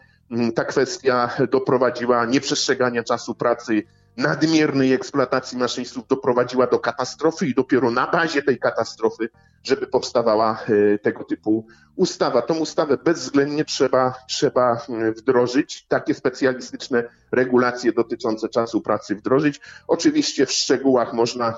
ta 0.55 0.65
kwestia 0.65 1.31
doprowadziła 1.51 2.25
nieprzestrzegania 2.25 3.03
czasu 3.03 3.35
pracy, 3.35 3.83
nadmiernej 4.17 4.93
eksploatacji 4.93 5.59
maszynistów 5.59 6.07
doprowadziła 6.07 6.67
do 6.67 6.79
katastrofy 6.79 7.47
i 7.47 7.55
dopiero 7.55 7.91
na 7.91 8.07
bazie 8.07 8.43
tej 8.43 8.59
katastrofy, 8.59 9.29
żeby 9.63 9.87
powstawała 9.87 10.59
e, 10.95 10.99
tego 10.99 11.25
typu 11.25 11.67
ustawa. 11.97 12.43
Tą 12.43 12.55
ustawę 12.55 12.99
bezwzględnie 13.05 13.65
trzeba, 13.65 14.15
trzeba 14.29 14.81
mm, 14.89 15.15
wdrożyć, 15.15 15.87
takie 15.89 16.15
specjalistyczne 16.15 17.05
regulacje 17.33 17.93
dotyczące 17.93 18.49
czasu 18.49 18.81
pracy 18.81 19.15
wdrożyć. 19.15 19.61
Oczywiście 19.89 20.47
w 20.47 20.53
szczegółach 20.53 21.13
można 21.13 21.55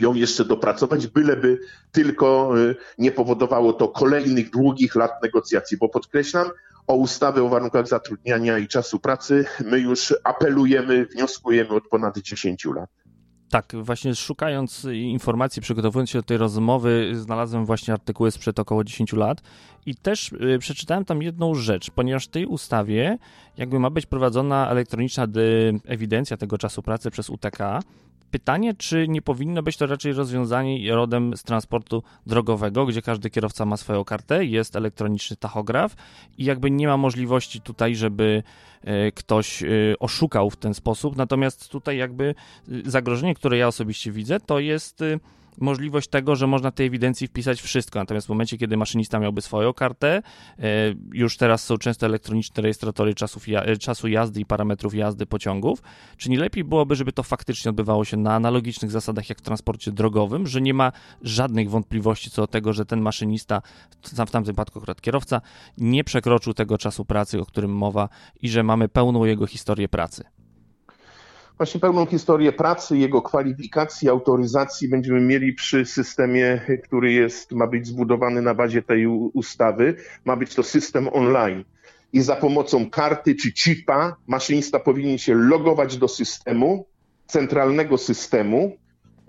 ją 0.00 0.14
jeszcze 0.14 0.44
dopracować, 0.44 1.06
byleby 1.06 1.58
tylko 1.92 2.54
e, 2.70 2.74
nie 2.98 3.12
powodowało 3.12 3.72
to 3.72 3.88
kolejnych 3.88 4.50
długich 4.50 4.94
lat 4.94 5.22
negocjacji, 5.22 5.76
bo 5.76 5.88
podkreślam, 5.88 6.50
o 6.86 6.94
ustawę 6.94 7.42
o 7.42 7.48
warunkach 7.48 7.88
zatrudniania 7.88 8.58
i 8.58 8.68
czasu 8.68 8.98
pracy 8.98 9.44
my 9.64 9.78
już 9.78 10.14
apelujemy, 10.24 11.06
wnioskujemy 11.06 11.70
od 11.70 11.88
ponad 11.88 12.18
10 12.18 12.64
lat. 12.64 12.90
Tak, 13.50 13.72
właśnie 13.82 14.14
szukając 14.14 14.84
informacji, 14.84 15.62
przygotowując 15.62 16.10
się 16.10 16.18
do 16.18 16.22
tej 16.22 16.36
rozmowy, 16.36 17.10
znalazłem 17.14 17.66
właśnie 17.66 17.94
artykuły 17.94 18.30
sprzed 18.30 18.58
około 18.58 18.84
10 18.84 19.12
lat 19.12 19.42
i 19.86 19.94
też 19.94 20.32
y, 20.32 20.58
przeczytałem 20.58 21.04
tam 21.04 21.22
jedną 21.22 21.54
rzecz, 21.54 21.90
ponieważ 21.90 22.24
w 22.24 22.30
tej 22.30 22.46
ustawie 22.46 23.18
jakby 23.56 23.78
ma 23.78 23.90
być 23.90 24.06
prowadzona 24.06 24.70
elektroniczna 24.70 25.26
ewidencja 25.84 26.36
tego 26.36 26.58
czasu 26.58 26.82
pracy 26.82 27.10
przez 27.10 27.30
UTK, 27.30 27.58
Pytanie, 28.30 28.74
czy 28.74 29.08
nie 29.08 29.22
powinno 29.22 29.62
być 29.62 29.76
to 29.76 29.86
raczej 29.86 30.12
rozwiązanie 30.12 30.94
rodem 30.94 31.36
z 31.36 31.42
transportu 31.42 32.02
drogowego, 32.26 32.86
gdzie 32.86 33.02
każdy 33.02 33.30
kierowca 33.30 33.64
ma 33.64 33.76
swoją 33.76 34.04
kartę, 34.04 34.44
jest 34.44 34.76
elektroniczny 34.76 35.36
tachograf 35.36 35.96
i 36.38 36.44
jakby 36.44 36.70
nie 36.70 36.86
ma 36.86 36.96
możliwości 36.96 37.60
tutaj, 37.60 37.96
żeby 37.96 38.42
e, 38.82 39.12
ktoś 39.12 39.62
e, 39.62 39.66
oszukał 40.00 40.50
w 40.50 40.56
ten 40.56 40.74
sposób. 40.74 41.16
Natomiast 41.16 41.68
tutaj 41.68 41.96
jakby 41.96 42.34
e, 42.68 42.90
zagrożenie, 42.90 43.34
które 43.34 43.56
ja 43.56 43.68
osobiście 43.68 44.12
widzę, 44.12 44.40
to 44.40 44.58
jest 44.58 45.02
możliwość 45.58 46.08
tego, 46.08 46.36
że 46.36 46.46
można 46.46 46.70
tej 46.70 46.86
ewidencji 46.86 47.26
wpisać 47.26 47.60
wszystko. 47.62 47.98
Natomiast 47.98 48.26
w 48.26 48.30
momencie, 48.30 48.58
kiedy 48.58 48.76
maszynista 48.76 49.18
miałby 49.18 49.42
swoją 49.42 49.72
kartę, 49.72 50.22
e, 50.58 50.62
już 51.12 51.36
teraz 51.36 51.64
są 51.64 51.78
często 51.78 52.06
elektroniczne 52.06 52.62
rejestratory 52.62 53.14
czasów, 53.14 53.44
e, 53.48 53.76
czasu 53.76 54.08
jazdy 54.08 54.40
i 54.40 54.46
parametrów 54.46 54.94
jazdy 54.94 55.26
pociągów, 55.26 55.82
czy 56.16 56.30
nie 56.30 56.38
lepiej 56.38 56.64
byłoby, 56.64 56.96
żeby 56.96 57.12
to 57.12 57.22
faktycznie 57.22 57.68
odbywało 57.70 58.04
się 58.04 58.16
na 58.16 58.34
analogicznych 58.34 58.90
zasadach 58.90 59.28
jak 59.28 59.38
w 59.38 59.42
transporcie 59.42 59.92
drogowym, 59.92 60.46
że 60.46 60.60
nie 60.60 60.74
ma 60.74 60.92
żadnych 61.22 61.70
wątpliwości 61.70 62.30
co 62.30 62.42
do 62.42 62.46
tego, 62.46 62.72
że 62.72 62.86
ten 62.86 63.00
maszynista, 63.00 63.62
w 64.02 64.14
tamtym 64.30 64.44
wypadku 64.44 64.78
akurat 64.78 65.00
kierowca, 65.00 65.40
nie 65.78 66.04
przekroczył 66.04 66.54
tego 66.54 66.78
czasu 66.78 67.04
pracy, 67.04 67.40
o 67.40 67.46
którym 67.46 67.70
mowa 67.76 68.08
i 68.42 68.48
że 68.48 68.62
mamy 68.62 68.88
pełną 68.88 69.24
jego 69.24 69.46
historię 69.46 69.88
pracy 69.88 70.24
właśnie 71.56 71.80
pełną 71.80 72.06
historię 72.06 72.52
pracy, 72.52 72.98
jego 72.98 73.22
kwalifikacji, 73.22 74.08
autoryzacji 74.08 74.88
będziemy 74.88 75.20
mieli 75.20 75.52
przy 75.52 75.84
systemie, 75.84 76.60
który 76.84 77.12
jest, 77.12 77.52
ma 77.52 77.66
być 77.66 77.86
zbudowany 77.86 78.42
na 78.42 78.54
bazie 78.54 78.82
tej 78.82 79.06
ustawy. 79.06 79.94
Ma 80.24 80.36
być 80.36 80.54
to 80.54 80.62
system 80.62 81.08
online. 81.12 81.64
I 82.12 82.20
za 82.20 82.36
pomocą 82.36 82.90
karty 82.90 83.34
czy 83.34 83.52
chipa 83.52 84.16
maszynista 84.26 84.78
powinien 84.78 85.18
się 85.18 85.34
logować 85.34 85.96
do 85.96 86.08
systemu, 86.08 86.86
centralnego 87.26 87.98
systemu 87.98 88.76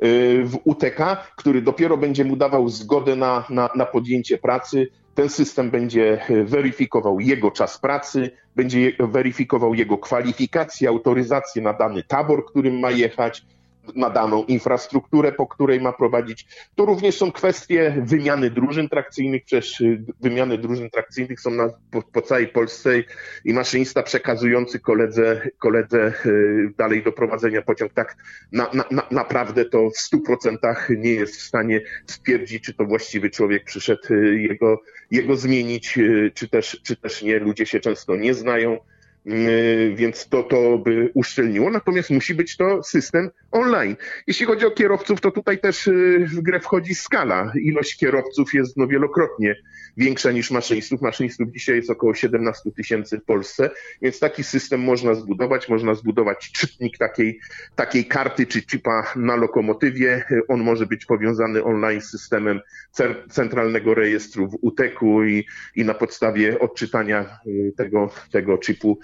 y, 0.03 0.43
w 0.45 0.59
UTK, 0.63 0.99
który 1.37 1.61
dopiero 1.61 1.97
będzie 1.97 2.25
mu 2.25 2.35
dawał 2.35 2.69
zgodę 2.69 3.15
na, 3.15 3.45
na, 3.49 3.69
na 3.75 3.85
podjęcie 3.85 4.37
pracy 4.37 4.87
ten 5.17 5.29
system 5.29 5.71
będzie 5.71 6.21
e, 6.29 6.43
weryfikował 6.43 7.19
jego 7.19 7.51
czas 7.51 7.77
pracy, 7.79 8.31
będzie 8.55 8.91
weryfikował 8.99 9.73
jego 9.73 9.97
kwalifikacje, 9.97 10.89
autoryzację 10.89 11.61
na 11.61 11.73
dany 11.73 12.03
tabor, 12.03 12.45
którym 12.45 12.79
ma 12.79 12.91
jechać, 12.91 13.45
na 13.95 14.09
daną 14.09 14.43
infrastrukturę, 14.43 15.31
po 15.31 15.47
której 15.47 15.81
ma 15.81 15.93
prowadzić. 15.93 16.47
To 16.75 16.85
również 16.85 17.17
są 17.17 17.31
kwestie 17.31 17.95
wymiany 18.05 18.49
drużyn 18.49 18.89
trakcyjnych, 18.89 19.45
przecież 19.45 19.81
y, 19.81 20.03
wymiany 20.21 20.57
drużyn 20.57 20.89
trakcyjnych 20.89 21.41
są 21.41 21.51
na, 21.51 21.69
po, 21.91 22.01
po, 22.01 22.21
całej 22.21 22.47
Polsce 22.47 23.03
i 23.45 23.53
maszynista 23.53 24.03
przekazujący 24.03 24.79
koledze, 24.79 25.49
koledze 25.59 26.13
y, 26.25 26.73
dalej 26.77 27.03
do 27.03 27.11
prowadzenia 27.11 27.61
pociąg, 27.61 27.93
tak 27.93 28.15
na, 28.51 28.69
na, 28.73 28.83
na, 28.91 29.03
naprawdę 29.11 29.65
to 29.65 29.89
w 29.89 29.97
stu 29.97 30.21
procentach 30.21 30.89
nie 30.89 31.11
jest 31.11 31.35
w 31.35 31.41
stanie 31.41 31.81
stwierdzić, 32.07 32.63
czy 32.63 32.73
to 32.73 32.85
właściwy 32.85 33.29
człowiek 33.29 33.63
przyszedł 33.63 34.13
y, 34.13 34.41
jego, 34.41 34.81
jego 35.11 35.35
zmienić, 35.35 35.99
czy 36.33 36.47
też, 36.47 36.81
czy 36.83 36.95
też 36.95 37.21
nie. 37.21 37.39
Ludzie 37.39 37.65
się 37.65 37.79
często 37.79 38.15
nie 38.15 38.33
znają 38.33 38.77
więc 39.95 40.29
to, 40.29 40.43
to 40.43 40.77
by 40.77 41.09
uszczelniło. 41.13 41.69
Natomiast 41.69 42.09
musi 42.09 42.35
być 42.35 42.57
to 42.57 42.83
system 42.83 43.29
online. 43.51 43.95
Jeśli 44.27 44.45
chodzi 44.45 44.65
o 44.65 44.71
kierowców, 44.71 45.21
to 45.21 45.31
tutaj 45.31 45.59
też 45.59 45.87
yy, 45.87 46.27
w 46.27 46.41
grę 46.41 46.59
wchodzi 46.59 46.95
skala. 46.95 47.51
Ilość 47.61 47.97
kierowców 47.97 48.53
jest 48.53 48.77
no 48.77 48.87
wielokrotnie 48.87 49.55
większa 49.97 50.31
niż 50.31 50.51
maszynistów. 50.51 51.01
Maszynistów 51.01 51.51
dzisiaj 51.51 51.75
jest 51.75 51.89
około 51.89 52.13
17 52.13 52.71
tysięcy 52.71 53.19
w 53.19 53.23
Polsce, 53.23 53.69
więc 54.01 54.19
taki 54.19 54.43
system 54.43 54.81
można 54.81 55.13
zbudować. 55.15 55.69
Można 55.69 55.93
zbudować 55.93 56.51
czytnik 56.51 56.97
takiej, 56.97 57.39
takiej 57.75 58.05
karty 58.05 58.45
czy 58.45 58.61
chipa 58.61 59.13
na 59.15 59.35
lokomotywie. 59.35 60.23
On 60.47 60.63
może 60.63 60.85
być 60.85 61.05
powiązany 61.05 61.63
online 61.63 62.01
z 62.01 62.09
systemem 62.09 62.61
centralnego 63.29 63.93
rejestru 63.93 64.47
w 64.49 64.57
UTEK-u 64.61 65.23
i, 65.23 65.45
i 65.75 65.85
na 65.85 65.93
podstawie 65.93 66.59
odczytania 66.59 67.39
tego, 67.77 68.09
tego 68.31 68.59
chipu 68.65 68.99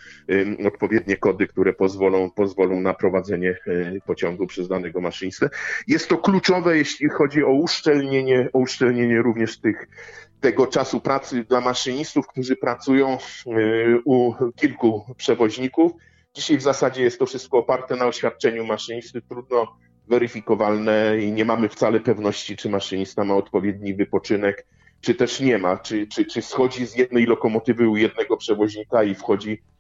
odpowiednie 0.67 1.17
kody, 1.17 1.47
które 1.47 1.73
pozwolą, 1.73 2.31
pozwolą 2.31 2.81
na 2.81 2.93
prowadzenie 2.93 3.57
pociągu 4.05 4.47
przez 4.47 4.67
danego 4.67 5.01
maszynistę. 5.01 5.49
Jest 5.87 6.09
to 6.09 6.17
kluczowe, 6.17 6.77
jeśli 6.77 7.09
chodzi 7.09 7.43
o 7.43 7.51
uszczelnienie, 7.51 8.49
o 8.53 8.59
uszczelnienie 8.59 9.21
również 9.21 9.59
tych, 9.59 9.87
tego 10.39 10.67
czasu 10.67 11.01
pracy 11.01 11.43
dla 11.43 11.61
maszynistów, 11.61 12.27
którzy 12.27 12.55
pracują 12.55 13.17
u 14.05 14.33
kilku 14.55 15.05
przewoźników. 15.17 15.91
Dzisiaj 16.33 16.57
w 16.57 16.61
zasadzie 16.61 17.03
jest 17.03 17.19
to 17.19 17.25
wszystko 17.25 17.57
oparte 17.57 17.95
na 17.95 18.05
oświadczeniu 18.05 18.65
maszynisty. 18.65 19.21
Trudno 19.21 19.77
weryfikowalne 20.07 21.17
i 21.21 21.31
nie 21.31 21.45
mamy 21.45 21.69
wcale 21.69 21.99
pewności, 21.99 22.57
czy 22.57 22.69
maszynista 22.69 23.23
ma 23.23 23.35
odpowiedni 23.35 23.93
wypoczynek, 23.93 24.65
czy 25.01 25.15
też 25.15 25.39
nie 25.39 25.57
ma, 25.57 25.77
czy, 25.77 26.07
czy, 26.07 26.25
czy 26.25 26.41
schodzi 26.41 26.85
z 26.85 26.95
jednej 26.95 27.25
lokomotywy 27.25 27.89
u 27.89 27.97
jednego 27.97 28.37
przewoźnika 28.37 29.03
i 29.03 29.15
wchodzi 29.15 29.61
Y, 29.61 29.72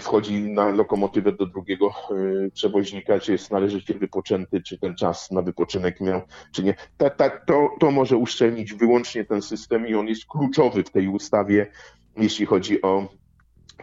wchodzi 0.00 0.40
na 0.40 0.68
lokomotywę 0.68 1.32
do 1.32 1.46
drugiego 1.46 1.90
y, 2.10 2.50
przewoźnika, 2.54 3.20
czy 3.20 3.32
jest 3.32 3.50
należycie 3.50 3.94
wypoczęty, 3.94 4.62
czy 4.62 4.78
ten 4.78 4.96
czas 4.96 5.30
na 5.30 5.42
wypoczynek 5.42 6.00
miał, 6.00 6.20
czy 6.52 6.62
nie. 6.64 6.74
Ta, 6.96 7.10
ta, 7.10 7.30
to, 7.30 7.70
to 7.80 7.90
może 7.90 8.16
uszczelnić 8.16 8.74
wyłącznie 8.74 9.24
ten 9.24 9.42
system 9.42 9.86
i 9.86 9.94
on 9.94 10.06
jest 10.06 10.26
kluczowy 10.26 10.84
w 10.84 10.90
tej 10.90 11.08
ustawie, 11.08 11.70
jeśli 12.16 12.46
chodzi 12.46 12.82
o 12.82 13.08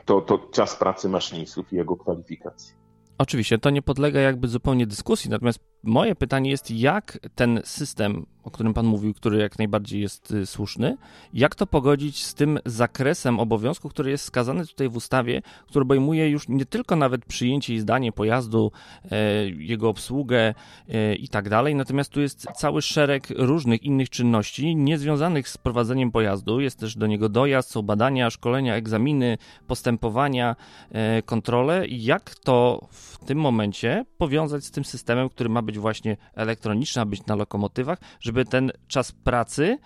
to, 0.05 0.21
to 0.21 0.37
czas 0.37 0.75
pracy 0.75 1.09
maszynistów 1.09 1.73
i 1.73 1.75
jego 1.75 1.95
kwalifikacje. 1.95 2.75
Oczywiście, 3.17 3.57
to 3.57 3.69
nie 3.69 3.81
podlega 3.81 4.19
jakby 4.19 4.47
zupełnie 4.47 4.87
dyskusji, 4.87 5.29
natomiast 5.29 5.59
moje 5.83 6.15
pytanie 6.15 6.49
jest, 6.49 6.71
jak 6.71 7.19
ten 7.35 7.61
system, 7.63 8.25
o 8.43 8.51
którym 8.51 8.73
Pan 8.73 8.85
mówił, 8.85 9.13
który 9.13 9.37
jak 9.37 9.59
najbardziej 9.59 10.01
jest 10.01 10.31
y, 10.31 10.45
słuszny, 10.45 10.97
jak 11.33 11.55
to 11.55 11.67
pogodzić 11.67 12.25
z 12.25 12.33
tym 12.33 12.59
zakresem 12.65 13.39
obowiązku, 13.39 13.89
który 13.89 14.11
jest 14.11 14.23
skazany 14.25 14.67
tutaj 14.67 14.89
w 14.89 14.95
ustawie, 14.95 15.41
który 15.67 15.83
obejmuje 15.83 16.29
już 16.29 16.47
nie 16.47 16.65
tylko 16.65 16.95
nawet 16.95 17.25
przyjęcie 17.25 17.73
i 17.73 17.79
zdanie 17.79 18.11
pojazdu, 18.11 18.71
e, 19.11 19.49
jego 19.49 19.89
obsługę 19.89 20.53
e, 20.89 21.15
i 21.15 21.27
tak 21.27 21.49
dalej, 21.49 21.75
natomiast 21.75 22.11
tu 22.11 22.21
jest 22.21 22.47
cały 22.55 22.81
szereg 22.81 23.27
różnych 23.35 23.83
innych 23.83 24.09
czynności 24.09 24.75
niezwiązanych 24.75 25.49
z 25.49 25.57
prowadzeniem 25.57 26.11
pojazdu. 26.11 26.59
Jest 26.59 26.79
też 26.79 26.97
do 26.97 27.07
niego 27.07 27.29
dojazd, 27.29 27.71
są 27.71 27.81
badania, 27.81 28.29
szkolenia, 28.29 28.75
egzaminy, 28.75 29.37
postępowania, 29.67 30.55
e, 30.91 31.21
kontrole. 31.21 31.87
Jak 31.87 32.35
to 32.35 32.87
w 32.91 33.17
tym 33.25 33.37
momencie 33.37 34.05
powiązać 34.17 34.63
z 34.63 34.71
tym 34.71 34.85
systemem, 34.85 35.29
który 35.29 35.49
ma 35.49 35.61
być 35.61 35.70
być 35.71 35.79
właśnie 35.79 36.17
elektroniczna, 36.35 37.05
być 37.05 37.25
na 37.25 37.35
lokomotywach, 37.35 37.99
żeby 38.19 38.45
ten 38.45 38.71
czas 38.87 39.11
pracy 39.11 39.77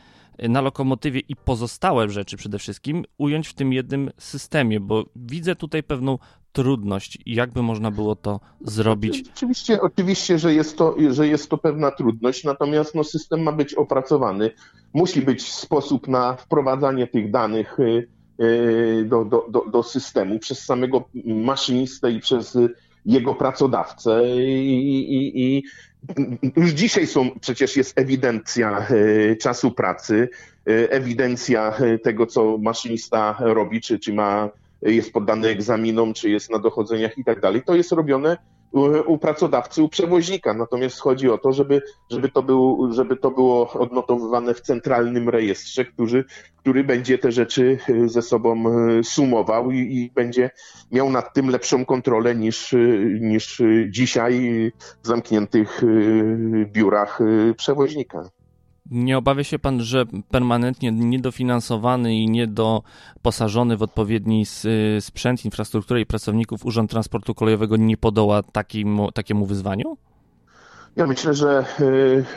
y, 0.44 0.50
na 0.50 0.62
lokomotywie 0.62 1.20
i 1.20 1.36
pozostałe 1.36 2.10
rzeczy 2.10 2.38
przede 2.38 2.60
wszystkim 2.60 3.06
ująć 3.18 3.48
w 3.48 3.54
tym 3.54 3.74
jednym 3.74 4.12
systemie, 4.18 4.80
bo 4.80 5.06
widzę 5.16 5.56
tutaj 5.56 5.84
pewną 5.84 6.18
trudność. 6.52 7.18
Jakby 7.26 7.62
można 7.62 7.92
było 7.92 8.16
to 8.16 8.40
zrobić? 8.62 9.24
Oczywiście, 9.36 9.82
oczywiście 9.82 10.40
że, 10.40 10.54
jest 10.54 10.78
to, 10.78 10.96
że 11.10 11.28
jest 11.28 11.50
to 11.50 11.58
pewna 11.58 11.92
trudność, 11.92 12.44
natomiast 12.44 12.96
no, 12.96 13.04
system 13.04 13.44
ma 13.44 13.52
być 13.52 13.74
opracowany. 13.74 14.52
Musi 14.94 15.22
być 15.22 15.54
sposób 15.54 16.08
na 16.08 16.36
wprowadzanie 16.36 17.08
tych 17.08 17.32
danych 17.32 17.80
y, 17.80 18.08
do, 19.06 19.26
do, 19.26 19.46
do, 19.50 19.66
do 19.72 19.84
systemu 19.84 20.40
przez 20.40 20.66
samego 20.66 21.04
maszynistę 21.26 22.12
i 22.12 22.20
przez 22.20 22.58
jego 23.06 23.36
pracodawcę 23.36 24.22
i, 24.38 25.14
i, 25.14 25.58
i 25.58 25.64
już 26.56 26.72
dzisiaj 26.72 27.08
są, 27.08 27.40
przecież 27.40 27.78
jest 27.78 28.00
ewidencja 28.00 28.88
czasu 29.42 29.72
pracy, 29.72 30.30
ewidencja 30.90 31.74
tego, 32.04 32.26
co 32.26 32.58
maszynista 32.58 33.38
robi, 33.40 33.82
czy, 33.82 34.00
czy 34.00 34.14
ma, 34.14 34.50
jest 34.82 35.14
poddany 35.14 35.48
egzaminom, 35.48 36.14
czy 36.14 36.30
jest 36.30 36.52
na 36.52 36.60
dochodzeniach 36.60 37.18
i 37.18 37.24
tak 37.24 37.42
dalej. 37.42 37.62
To 37.66 37.76
jest 37.76 37.92
robione 37.92 38.38
u 39.06 39.18
pracodawcy, 39.18 39.84
u 39.84 39.90
przewoźnika. 39.90 40.54
Natomiast 40.54 41.00
chodzi 41.00 41.30
o 41.30 41.38
to, 41.38 41.54
żeby, 41.54 41.82
żeby, 42.12 42.30
to, 42.30 42.44
był, 42.44 42.94
żeby 42.94 43.18
to 43.18 43.32
było 43.32 43.72
odnotowywane 43.72 44.54
w 44.54 44.62
centralnym 44.62 45.30
rejestrze, 45.30 45.86
który, 45.86 46.24
który 46.58 46.84
będzie 46.84 47.18
te 47.18 47.32
rzeczy 47.32 47.78
y, 47.90 48.10
ze 48.10 48.22
sobą 48.22 48.64
y, 49.00 49.04
sumował 49.04 49.72
i, 49.72 49.78
i 49.78 50.12
będzie 50.16 50.50
miał 50.92 51.10
nad 51.10 51.34
tym 51.34 51.50
lepszą 51.50 51.86
kontrolę 51.86 52.36
niż, 52.36 52.74
y, 52.74 53.20
niż 53.22 53.62
dzisiaj 53.90 54.72
w 55.04 55.08
zamkniętych 55.08 55.82
biurach 56.66 57.20
przewoźnika. 57.58 58.30
Nie 58.92 59.18
obawia 59.18 59.44
się 59.44 59.60
pan, 59.60 59.82
że 59.82 60.06
permanentnie 60.32 60.92
niedofinansowany 60.92 62.16
i 62.16 62.30
niedoposażony 62.30 63.78
w 63.78 63.82
odpowiedni 63.82 64.46
sprzęt, 65.00 65.46
infrastrukturę 65.46 66.02
i 66.02 66.06
pracowników 66.06 66.66
Urząd 66.66 66.92
Transportu 66.92 67.36
Kolejowego 67.36 67.78
nie 67.78 67.98
podoła 67.98 68.44
takim, 68.44 69.00
takiemu 69.14 69.46
wyzwaniu? 69.46 69.98
Ja 70.96 71.08
myślę, 71.08 71.34
że 71.34 71.66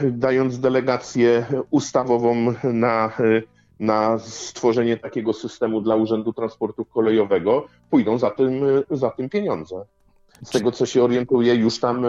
y, 0.02 0.10
dając 0.10 0.60
delegację 0.60 1.46
ustawową 1.70 2.54
na, 2.64 3.12
y, 3.20 3.42
na 3.80 4.18
stworzenie 4.18 4.96
takiego 4.96 5.32
systemu 5.32 5.80
dla 5.80 5.96
Urzędu 5.96 6.32
Transportu 6.32 6.84
Kolejowego, 6.84 7.66
pójdą 7.90 8.18
za 8.18 8.30
tym, 8.30 8.52
za 8.90 9.10
tym 9.10 9.28
pieniądze. 9.28 9.76
Z 10.42 10.50
tego, 10.50 10.72
co 10.72 10.86
się 10.86 11.02
orientuję, 11.02 11.54
już 11.54 11.80
tam 11.80 12.06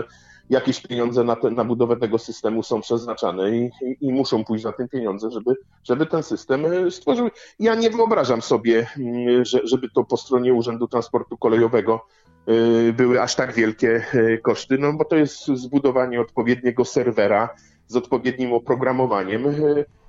jakieś 0.50 0.82
pieniądze 0.82 1.24
na, 1.24 1.36
te, 1.36 1.52
na 1.52 1.64
budowę 1.64 1.98
tego 1.98 2.18
systemu 2.18 2.64
są 2.64 2.82
przeznaczane 2.82 3.58
i, 3.58 3.72
i, 3.82 3.98
i, 4.02 4.14
muszą 4.14 4.46
pójść 4.46 4.64
za 4.64 4.72
tym 4.72 4.90
pieniądze, 4.90 5.32
żeby, 5.32 5.56
żeby 5.84 6.06
ten 6.06 6.24
system 6.24 6.66
e, 6.66 6.92
stworzył. 6.92 7.30
Ja 7.60 7.76
nie 7.76 7.90
wyobrażam 7.90 8.42
sobie, 8.42 8.88
mm, 8.98 9.46
że, 9.46 9.60
żeby 9.64 9.90
to 9.90 10.04
po 10.04 10.18
stronie 10.18 10.54
Urzędu 10.54 10.88
Transportu 10.88 11.38
Kolejowego 11.38 12.06
e, 12.48 12.94
były 12.94 13.22
aż 13.22 13.36
tak 13.36 13.54
wielkie 13.54 14.06
e, 14.14 14.38
koszty, 14.38 14.78
no 14.78 14.94
bo 14.94 15.06
to 15.06 15.16
jest 15.16 15.46
zbudowanie 15.46 16.22
odpowiedniego 16.22 16.86
serwera 16.86 17.50
z 17.88 17.96
odpowiednim 17.96 18.54
oprogramowaniem. 18.54 19.44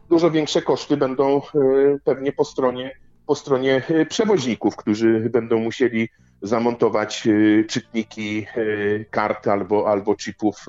Dużo 0.08 0.30
większe 0.30 0.62
koszty 0.62 0.96
będą 0.96 1.40
pewnie 2.04 2.32
po 2.32 2.44
stronie 2.44 2.96
po 3.26 3.34
stronie 3.34 3.82
przewoźników, 4.08 4.76
którzy 4.76 5.30
będą 5.32 5.58
musieli 5.58 6.08
zamontować 6.42 7.26
e, 7.26 7.64
czytniki 7.64 8.46
e, 8.56 9.04
kart 9.04 9.48
albo, 9.48 9.90
albo 9.90 10.16
chipów 10.16 10.66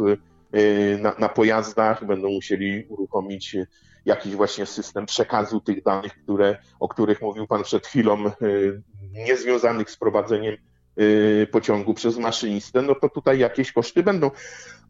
na, 1.00 1.16
na 1.20 1.30
pojazdach, 1.30 2.06
będą 2.06 2.30
musieli 2.30 2.86
uruchomić 2.90 3.56
jakiś 4.06 4.36
właśnie 4.36 4.66
system 4.66 5.06
przekazu 5.06 5.62
tych 5.62 5.84
danych, 5.84 6.24
które, 6.24 6.58
o 6.80 6.88
których 6.88 7.22
mówił 7.22 7.48
Pan 7.48 7.64
przed 7.64 7.88
chwilą, 7.88 8.18
niezwiązanych 9.12 9.92
z 9.92 9.98
prowadzeniem 9.98 10.58
pociągu 11.52 11.94
przez 11.94 12.18
maszynistę, 12.18 12.82
no 12.82 12.96
to 12.96 13.10
tutaj 13.10 13.40
jakieś 13.40 13.72
koszty 13.72 14.04
będą. 14.04 14.32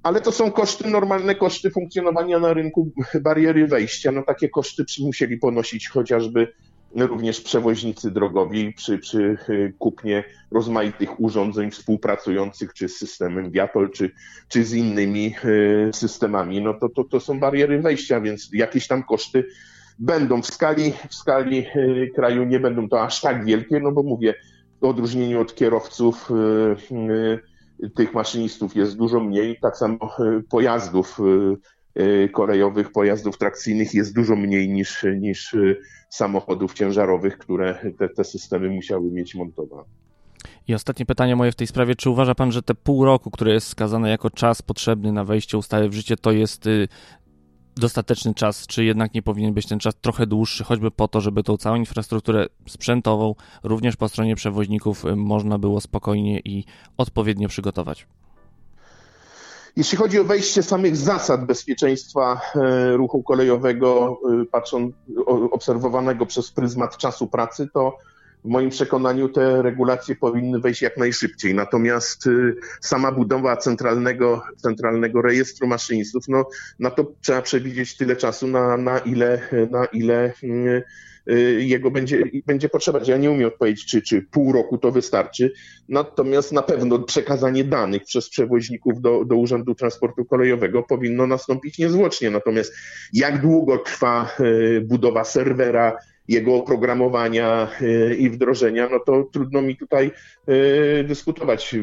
Ale 0.04 0.22
to 0.22 0.32
są 0.32 0.52
koszty, 0.52 0.90
normalne 0.90 1.36
koszty 1.36 1.72
funkcjonowania 1.72 2.40
na 2.40 2.54
rynku, 2.54 2.92
bariery 3.22 3.68
wejścia. 3.68 4.12
No 4.12 4.24
takie 4.24 4.50
koszty 4.50 4.86
musieli 5.00 5.38
ponosić 5.38 5.88
chociażby 5.90 6.54
również 6.96 7.42
przewoźnicy 7.42 8.12
drogowi 8.12 8.74
przy, 8.74 8.98
przy 8.98 9.38
y, 9.50 9.74
kupnie 9.80 10.24
rozmaitych 10.52 11.20
urządzeń 11.20 11.72
współpracujących 11.72 12.74
czy 12.74 12.90
z 12.90 12.98
systemem 12.98 13.52
Viatol, 13.52 13.92
czy, 13.92 14.12
czy 14.48 14.64
z 14.64 14.74
innymi 14.74 15.36
y, 15.46 15.90
systemami, 15.94 16.62
no 16.62 16.74
to, 16.74 16.90
to, 16.90 17.04
to 17.04 17.20
są 17.20 17.40
bariery 17.40 17.82
wejścia, 17.82 18.22
więc 18.22 18.50
jakieś 18.54 18.88
tam 18.88 19.04
koszty 19.04 19.46
będą 20.00 20.42
w 20.42 20.48
skali, 20.48 20.94
w 21.10 21.16
skali 21.16 21.66
y, 21.76 22.12
kraju, 22.16 22.44
nie 22.44 22.60
będą 22.60 22.90
to 22.90 23.02
aż 23.02 23.22
tak 23.22 23.46
wielkie, 23.46 23.80
no 23.80 23.92
bo 23.92 24.04
mówię, 24.04 24.34
w 24.82 24.86
odróżnieniu 24.86 25.42
od 25.42 25.56
kierowców, 25.56 26.30
tych 27.96 28.14
maszynistów 28.14 28.76
jest 28.76 28.98
dużo 28.98 29.20
mniej, 29.20 29.60
tak 29.62 29.78
samo 29.78 29.98
pojazdów 30.50 31.20
kolejowych 32.32 32.92
pojazdów 32.92 33.38
trakcyjnych 33.38 33.94
jest 33.94 34.16
dużo 34.16 34.36
mniej 34.36 34.70
niż, 34.70 35.06
niż 35.20 35.54
y, 35.54 35.82
samochodów 36.10 36.74
ciężarowych, 36.74 37.38
które 37.38 37.94
te, 37.98 38.10
te 38.10 38.24
systemy 38.24 38.70
musiały 38.70 39.12
mieć 39.12 39.36
montowane. 39.36 39.84
I 40.68 40.74
ostatnie 40.74 41.06
pytanie 41.06 41.36
moje 41.36 41.52
w 41.52 41.56
tej 41.56 41.68
sprawie. 41.68 41.96
Czy 41.96 42.10
uważa 42.10 42.36
pan, 42.36 42.52
że 42.52 42.62
te 42.62 42.76
pół 42.76 43.06
roku, 43.06 43.32
które 43.32 43.54
jest 43.54 43.68
skazane 43.68 44.10
jako 44.10 44.30
czas 44.30 44.62
potrzebny 44.62 45.12
na 45.12 45.24
wejście 45.24 45.58
ustawy 45.58 45.90
w 45.90 45.94
życie, 45.94 46.18
to 46.18 46.32
jest 46.32 46.68
y, 46.68 46.88
dostateczny 47.76 48.34
czas, 48.34 48.68
czy 48.68 48.84
jednak 48.84 49.14
nie 49.14 49.22
powinien 49.22 49.54
być 49.54 49.68
ten 49.68 49.80
czas 49.80 49.94
trochę 50.02 50.28
dłuższy, 50.28 50.64
choćby 50.64 50.92
po 50.92 51.08
to, 51.08 51.22
żeby 51.22 51.44
tą 51.44 51.58
całą 51.58 51.76
infrastrukturę 51.76 52.48
sprzętową, 52.68 53.36
również 53.64 53.96
po 53.96 54.10
stronie 54.10 54.36
przewoźników, 54.36 55.04
można 55.16 55.60
było 55.60 55.82
spokojnie 55.82 56.40
i 56.40 56.66
odpowiednio 56.98 57.48
przygotować? 57.48 58.08
Jeśli 59.76 59.98
chodzi 59.98 60.20
o 60.20 60.24
wejście 60.24 60.64
samych 60.64 60.96
zasad 60.96 61.46
bezpieczeństwa 61.46 62.42
e, 62.56 62.98
ruchu 62.98 63.24
kolejowego, 63.24 64.20
e, 64.42 64.46
patrząc 64.46 64.96
obserwowanego 65.52 66.26
przez 66.26 66.52
pryzmat 66.52 66.98
czasu 66.98 67.28
pracy, 67.28 67.68
to 67.74 67.98
w 68.46 68.48
moim 68.48 68.70
przekonaniu 68.70 69.30
te 69.30 69.62
regulacje 69.62 70.16
powinny 70.16 70.60
wejść 70.60 70.82
jak 70.82 70.98
najszybciej. 70.98 71.56
Natomiast 71.56 72.28
e, 72.28 72.32
sama 72.82 73.12
budowa 73.12 73.58
centralnego, 73.58 74.44
centralnego 74.58 75.22
rejestru 75.22 75.68
maszynistów, 75.68 76.24
no 76.28 76.46
na 76.80 76.92
to 76.92 77.12
trzeba 77.22 77.42
przewidzieć 77.42 77.98
tyle 77.98 78.16
czasu, 78.16 78.48
na, 78.48 78.78
na 78.78 79.00
ile, 79.00 79.42
na 79.72 79.86
ile 79.86 80.34
mm, 80.44 80.82
jego 81.58 81.92
będzie, 81.92 82.24
będzie 82.46 82.70
potrzebować. 82.70 83.08
Ja 83.08 83.18
nie 83.18 83.32
umiem 83.32 83.48
odpowiedzieć, 83.48 83.86
czy, 83.86 84.02
czy 84.02 84.22
pół 84.22 84.52
roku 84.52 84.78
to 84.78 84.92
wystarczy, 84.92 85.54
natomiast 85.90 86.52
na 86.52 86.62
pewno 86.62 87.00
przekazanie 87.00 87.64
danych 87.64 88.04
przez 88.04 88.30
przewoźników 88.30 89.02
do, 89.02 89.26
do 89.26 89.36
Urzędu 89.36 89.76
Transportu 89.76 90.26
Kolejowego 90.26 90.84
powinno 90.84 91.28
nastąpić 91.28 91.78
niezwłocznie. 91.78 92.30
Natomiast 92.30 92.74
jak 93.14 93.42
długo 93.42 93.78
trwa 93.78 94.36
y, 94.40 94.82
budowa 94.82 95.24
serwera, 95.24 95.98
jego 96.28 96.56
oprogramowania 96.56 97.68
y, 97.82 98.16
i 98.16 98.30
wdrożenia, 98.30 98.90
no 98.92 99.00
to 99.00 99.24
trudno 99.24 99.62
mi 99.62 99.78
tutaj 99.78 100.12
dyskutować. 101.04 101.76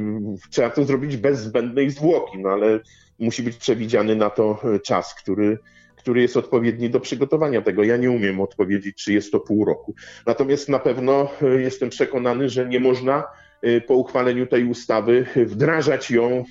Trzeba 0.50 0.70
to 0.70 0.84
zrobić 0.84 1.16
bez 1.16 1.40
zbędnej 1.40 1.90
zwłoki, 1.90 2.38
no 2.38 2.48
ale 2.48 2.80
musi 3.18 3.42
być 3.42 3.56
przewidziany 3.56 4.16
na 4.16 4.30
to 4.30 4.62
czas, 4.84 5.14
który, 5.14 5.58
który 5.98 6.22
jest 6.22 6.36
odpowiedni 6.36 6.90
do 6.90 7.00
przygotowania 7.00 7.62
tego. 7.62 7.84
Ja 7.84 7.96
nie 7.96 8.10
umiem 8.10 8.40
odpowiedzieć, 8.40 8.96
czy 8.96 9.12
jest 9.12 9.32
to 9.32 9.40
pół 9.40 9.64
roku. 9.64 9.94
Natomiast 10.26 10.68
na 10.68 10.78
pewno 10.78 11.28
e, 11.42 11.60
jestem 11.60 11.90
przekonany, 11.90 12.48
że 12.48 12.68
nie 12.68 12.80
można 12.80 13.24
e, 13.62 13.80
po 13.80 13.94
uchwaleniu 13.94 14.46
tej 14.46 14.64
ustawy 14.64 15.26
wdrażać 15.36 16.10
ją 16.10 16.44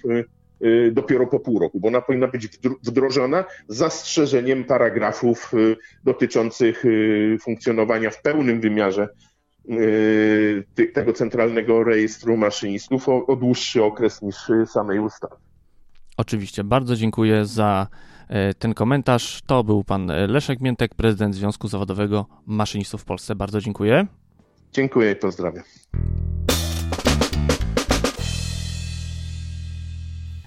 e, 0.61 0.91
dopiero 0.91 1.27
po 1.27 1.39
pół 1.39 1.59
roku, 1.59 1.79
bo 1.79 1.87
ona 1.87 2.01
powinna 2.01 2.27
być 2.27 2.47
wdrożona 2.83 3.45
z 3.67 3.77
zastrzeżeniem 3.77 4.63
paragrafów 4.63 5.51
dotyczących 6.03 6.83
funkcjonowania 7.41 8.09
w 8.09 8.21
pełnym 8.21 8.61
wymiarze 8.61 9.09
tego 10.93 11.13
centralnego 11.13 11.83
rejestru 11.83 12.37
maszynistów 12.37 13.09
o, 13.09 13.35
dłuższy 13.35 13.83
okres 13.83 14.21
niż 14.21 14.35
samej 14.65 14.99
ustawy. 14.99 15.35
Oczywiście, 16.17 16.63
bardzo 16.63 16.95
dziękuję 16.95 17.45
za 17.45 17.87
ten 18.59 18.73
komentarz. 18.73 19.41
To 19.45 19.63
był 19.63 19.83
pan 19.83 20.11
Leszek 20.27 20.61
Miętek, 20.61 20.95
prezydent 20.95 21.35
Związku 21.35 21.67
Zawodowego 21.67 22.25
Maszynistów 22.45 23.01
w 23.01 23.05
Polsce. 23.05 23.35
Bardzo 23.35 23.61
dziękuję. 23.61 24.07
Dziękuję 24.73 25.11
i 25.11 25.15
pozdrawiam. 25.15 25.63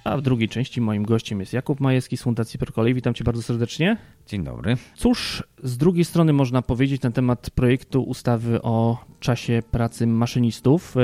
A 0.04 0.16
w 0.16 0.22
drugiej 0.22 0.48
części 0.48 0.80
moim 0.80 1.02
gościem 1.02 1.40
jest 1.40 1.52
Jakub 1.52 1.80
Majewski 1.80 2.16
z 2.16 2.22
Fundacji 2.22 2.58
Perkolej. 2.58 2.94
Witam 2.94 3.14
cię 3.14 3.24
bardzo 3.24 3.42
serdecznie. 3.42 3.96
Dzień 4.26 4.44
dobry. 4.44 4.76
Cóż, 4.96 5.42
z 5.62 5.76
drugiej 5.76 6.04
strony 6.04 6.32
można 6.32 6.62
powiedzieć 6.62 7.02
na 7.02 7.10
temat 7.10 7.50
projektu 7.50 8.02
ustawy 8.02 8.62
o 8.62 9.04
czasie 9.20 9.62
pracy 9.70 10.06
maszynistów. 10.06 10.96
E, 10.96 11.00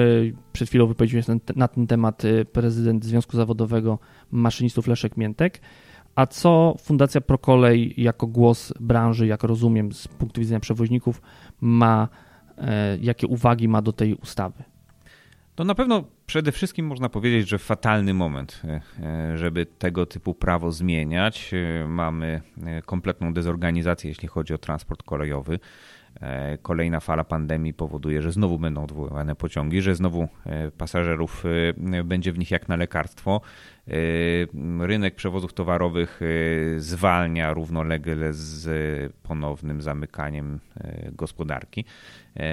przed 0.52 0.68
chwilą 0.68 0.86
wypowiedział 0.86 1.22
się 1.22 1.36
na 1.56 1.68
ten 1.68 1.86
temat 1.86 2.24
e, 2.24 2.44
prezydent 2.44 3.04
Związku 3.04 3.36
Zawodowego 3.36 3.98
Maszynistów 4.30 4.86
Leszek 4.86 5.16
Miętek. 5.16 5.60
A 6.16 6.26
co 6.26 6.74
Fundacja 6.78 7.20
Prokolej 7.20 7.94
jako 7.96 8.26
głos 8.26 8.72
branży, 8.80 9.26
jak 9.26 9.42
rozumiem, 9.42 9.92
z 9.92 10.08
punktu 10.08 10.40
widzenia 10.40 10.60
przewoźników, 10.60 11.22
ma, 11.60 12.08
e, 12.58 12.98
jakie 13.00 13.26
uwagi 13.26 13.68
ma 13.68 13.82
do 13.82 13.92
tej 13.92 14.14
ustawy? 14.14 14.64
To 15.54 15.64
na 15.64 15.74
pewno 15.74 16.04
przede 16.26 16.52
wszystkim 16.52 16.86
można 16.86 17.08
powiedzieć, 17.08 17.48
że 17.48 17.58
fatalny 17.58 18.14
moment, 18.14 18.62
e, 18.64 18.80
e, 19.02 19.38
żeby 19.38 19.66
tego 19.66 20.06
typu 20.06 20.34
prawo 20.34 20.72
zmieniać. 20.72 21.50
Mamy 21.88 22.40
kompletną 22.86 23.34
dezorganizację, 23.34 24.08
jeśli 24.08 24.28
chodzi 24.28 24.54
o 24.54 24.58
transport 24.58 25.02
kolejowy. 25.02 25.58
kolejna 26.62 27.00
fala 27.00 27.24
pandemii 27.24 27.74
powoduje, 27.74 28.22
że 28.22 28.32
znowu 28.32 28.58
będą 28.58 28.82
odwoływane 28.82 29.36
pociągi, 29.36 29.82
że 29.82 29.94
znowu 29.94 30.28
pasażerów 30.78 31.44
będzie 32.04 32.32
w 32.32 32.38
nich 32.38 32.50
jak 32.50 32.68
na 32.68 32.76
lekarstwo. 32.76 33.40
Rynek 34.80 35.14
przewozów 35.14 35.52
towarowych 35.54 36.20
zwalnia 36.76 37.52
równolegle 37.52 38.32
z 38.32 39.12
ponownym 39.22 39.82
zamykaniem 39.82 40.60
gospodarki. 41.12 41.84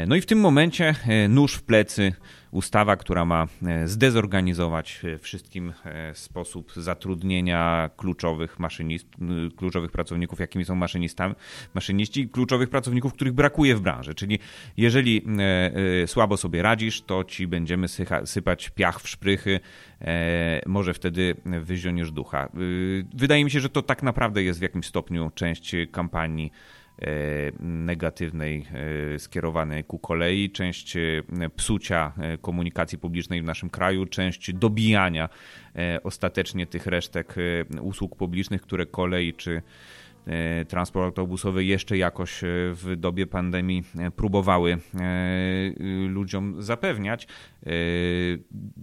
No 0.07 0.15
i 0.15 0.21
w 0.21 0.25
tym 0.25 0.39
momencie 0.39 0.95
nóż 1.29 1.53
w 1.53 1.63
plecy 1.63 2.13
ustawa, 2.53 2.95
która 2.95 3.25
ma 3.25 3.43
e, 3.43 3.47
zdezorganizować 3.85 5.01
e, 5.03 5.17
wszystkim 5.17 5.73
e, 5.85 6.15
sposób 6.15 6.71
zatrudnienia 6.75 7.89
kluczowych 7.97 8.59
maszynist, 8.59 9.07
kluczowych 9.57 9.91
pracowników, 9.91 10.39
jakimi 10.39 10.65
są 10.65 10.75
maszynistami, 10.75 11.35
maszyniści, 11.73 12.29
kluczowych 12.29 12.69
pracowników, 12.69 13.13
których 13.13 13.33
brakuje 13.33 13.75
w 13.75 13.81
branży. 13.81 14.15
Czyli 14.15 14.39
jeżeli 14.77 15.25
słabo 16.05 16.37
sobie 16.37 16.61
radzisz, 16.61 17.01
to 17.01 17.23
ci 17.23 17.47
będziemy 17.47 17.87
sypać 18.25 18.69
piach 18.69 19.01
w 19.01 19.09
szprychy, 19.09 19.59
może 20.65 20.93
wtedy 20.93 21.35
wyzioniesz 21.45 22.11
ducha. 22.11 22.49
Wydaje 23.13 23.43
mi 23.43 23.51
się, 23.51 23.59
że 23.59 23.69
to 23.69 23.81
tak 23.81 24.03
naprawdę 24.03 24.43
jest 24.43 24.59
w 24.59 24.61
jakimś 24.61 24.85
stopniu 24.85 25.31
część 25.35 25.75
kampanii 25.91 26.51
E, 26.51 26.82
negatywnej 27.59 28.65
e, 29.15 29.19
skierowanej 29.19 29.83
ku 29.83 29.99
kolei, 29.99 30.49
część 30.51 30.97
e, 30.97 30.99
psucia 31.55 32.13
komunikacji 32.41 32.97
publicznej 32.97 33.41
w 33.41 33.45
naszym 33.45 33.69
kraju, 33.69 34.05
część 34.05 34.53
dobijania 34.53 35.29
ostatecznie 36.03 36.67
tych 36.67 36.87
resztek 36.87 37.35
usług 37.81 38.15
publicznych, 38.15 38.61
które 38.61 38.85
kolej 38.85 39.33
czy 39.33 39.55
E, 39.55 40.02
transport 40.67 41.05
autobusowy 41.05 41.65
jeszcze 41.65 41.97
jakoś 41.97 42.43
e, 42.43 42.47
w 42.73 42.95
dobie 42.97 43.27
pandemii 43.27 43.83
e, 43.99 44.11
próbowały 44.11 44.77
ludziom 46.07 46.61
zapewniać. 46.61 47.27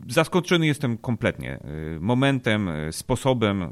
Zaskoczony 0.09 0.67
jestem 0.67 0.99
kompletnie 0.99 1.59
momentem, 2.01 2.71
sposobem 2.91 3.71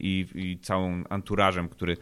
i, 0.00 0.26
i 0.34 0.58
całą 0.58 1.04
anturażem, 1.08 1.68
który 1.68 1.96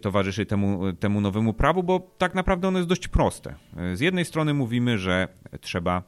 towarzyszy 0.00 0.46
temu, 0.46 0.92
temu 0.92 1.20
nowemu 1.20 1.52
prawu, 1.52 1.82
bo 1.82 2.14
tak 2.18 2.34
naprawdę 2.34 2.68
ono 2.68 2.78
jest 2.78 2.88
dość 2.88 3.08
proste. 3.08 3.54
Z 3.94 4.00
jednej 4.00 4.24
strony 4.24 4.54
mówimy, 4.54 4.98
że 4.98 5.28
trzeba 5.60 6.02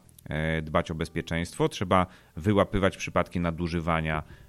dbać 0.63 0.91
o 0.91 0.95
bezpieczeństwo, 0.95 1.69
trzeba 1.69 2.07
wyłapywać 2.37 2.97
przypadki 2.97 3.41
nadużywania 3.41 4.23
E, 4.23 4.40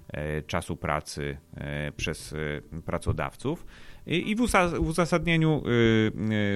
czasu 0.46 0.76
pracy 0.76 1.36
e, 1.54 1.92
przez 1.92 2.32
e, 2.32 2.82
pracodawców. 2.82 3.66
I 4.06 4.36
w 4.36 4.40
uzasadnieniu 4.80 5.62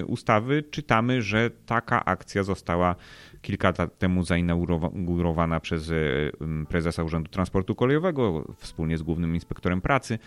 ustawy 0.07 0.63
czytamy, 0.63 1.23
że 1.23 1.51
taka 1.67 2.05
akcja 2.05 2.43
została 2.43 2.97
kilka 3.43 3.73
lat 3.79 3.99
temu 3.99 4.23
zainaugurowana 4.23 5.61
przez 5.61 5.93
prezesa 6.69 7.03
Urzędu 7.03 7.31
Transportu 7.31 7.75
Kolejowego 7.75 8.55
wspólnie 8.57 8.99
z 8.99 9.03
głównym 9.03 9.35
inspektorem 9.35 9.81
pracy 9.81 10.19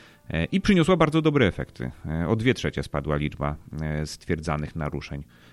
i 0.51 0.61
przyniosła 0.61 0.97
bardzo 0.97 1.21
dobre 1.21 1.47
efekty. 1.47 1.91
O 2.27 2.35
dwie 2.35 2.53
trzecie 2.53 2.83
spadła 2.83 3.15
liczba 3.15 3.55
stwierdzanych 4.05 4.75
naruszeń 4.75 5.23
E, 5.23 5.48